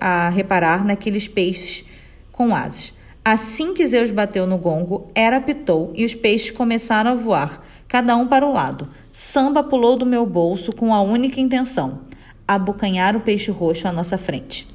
a 0.00 0.30
reparar 0.30 0.86
naqueles 0.86 1.28
peixes 1.28 1.84
com 2.32 2.54
asas. 2.54 2.94
Assim 3.22 3.74
que 3.74 3.86
Zeus 3.86 4.10
bateu 4.10 4.46
no 4.46 4.56
gongo, 4.56 5.10
Hera 5.14 5.38
pitou 5.38 5.92
e 5.94 6.06
os 6.06 6.14
peixes 6.14 6.50
começaram 6.50 7.10
a 7.10 7.14
voar, 7.14 7.62
cada 7.86 8.16
um 8.16 8.26
para 8.26 8.46
o 8.46 8.54
lado. 8.54 8.88
Samba 9.12 9.62
pulou 9.62 9.98
do 9.98 10.06
meu 10.06 10.24
bolso 10.24 10.72
com 10.72 10.94
a 10.94 11.02
única 11.02 11.42
intenção: 11.42 12.00
abocanhar 12.48 13.14
o 13.14 13.20
peixe 13.20 13.50
roxo 13.50 13.86
à 13.86 13.92
nossa 13.92 14.16
frente. 14.16 14.66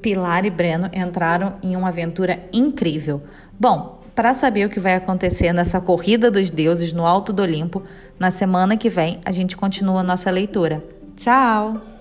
Pilar 0.00 0.44
e 0.44 0.50
Breno 0.50 0.90
entraram 0.92 1.54
em 1.62 1.76
uma 1.76 1.88
aventura 1.88 2.44
incrível. 2.52 3.22
Bom, 3.58 4.00
para 4.14 4.34
saber 4.34 4.66
o 4.66 4.70
que 4.70 4.80
vai 4.80 4.94
acontecer 4.94 5.52
nessa 5.52 5.80
corrida 5.80 6.30
dos 6.30 6.50
deuses 6.50 6.92
no 6.92 7.06
alto 7.06 7.32
do 7.32 7.42
Olimpo, 7.42 7.82
na 8.18 8.30
semana 8.30 8.76
que 8.76 8.90
vem 8.90 9.20
a 9.24 9.32
gente 9.32 9.56
continua 9.56 10.00
a 10.00 10.04
nossa 10.04 10.30
leitura. 10.30 10.84
Tchau! 11.16 11.91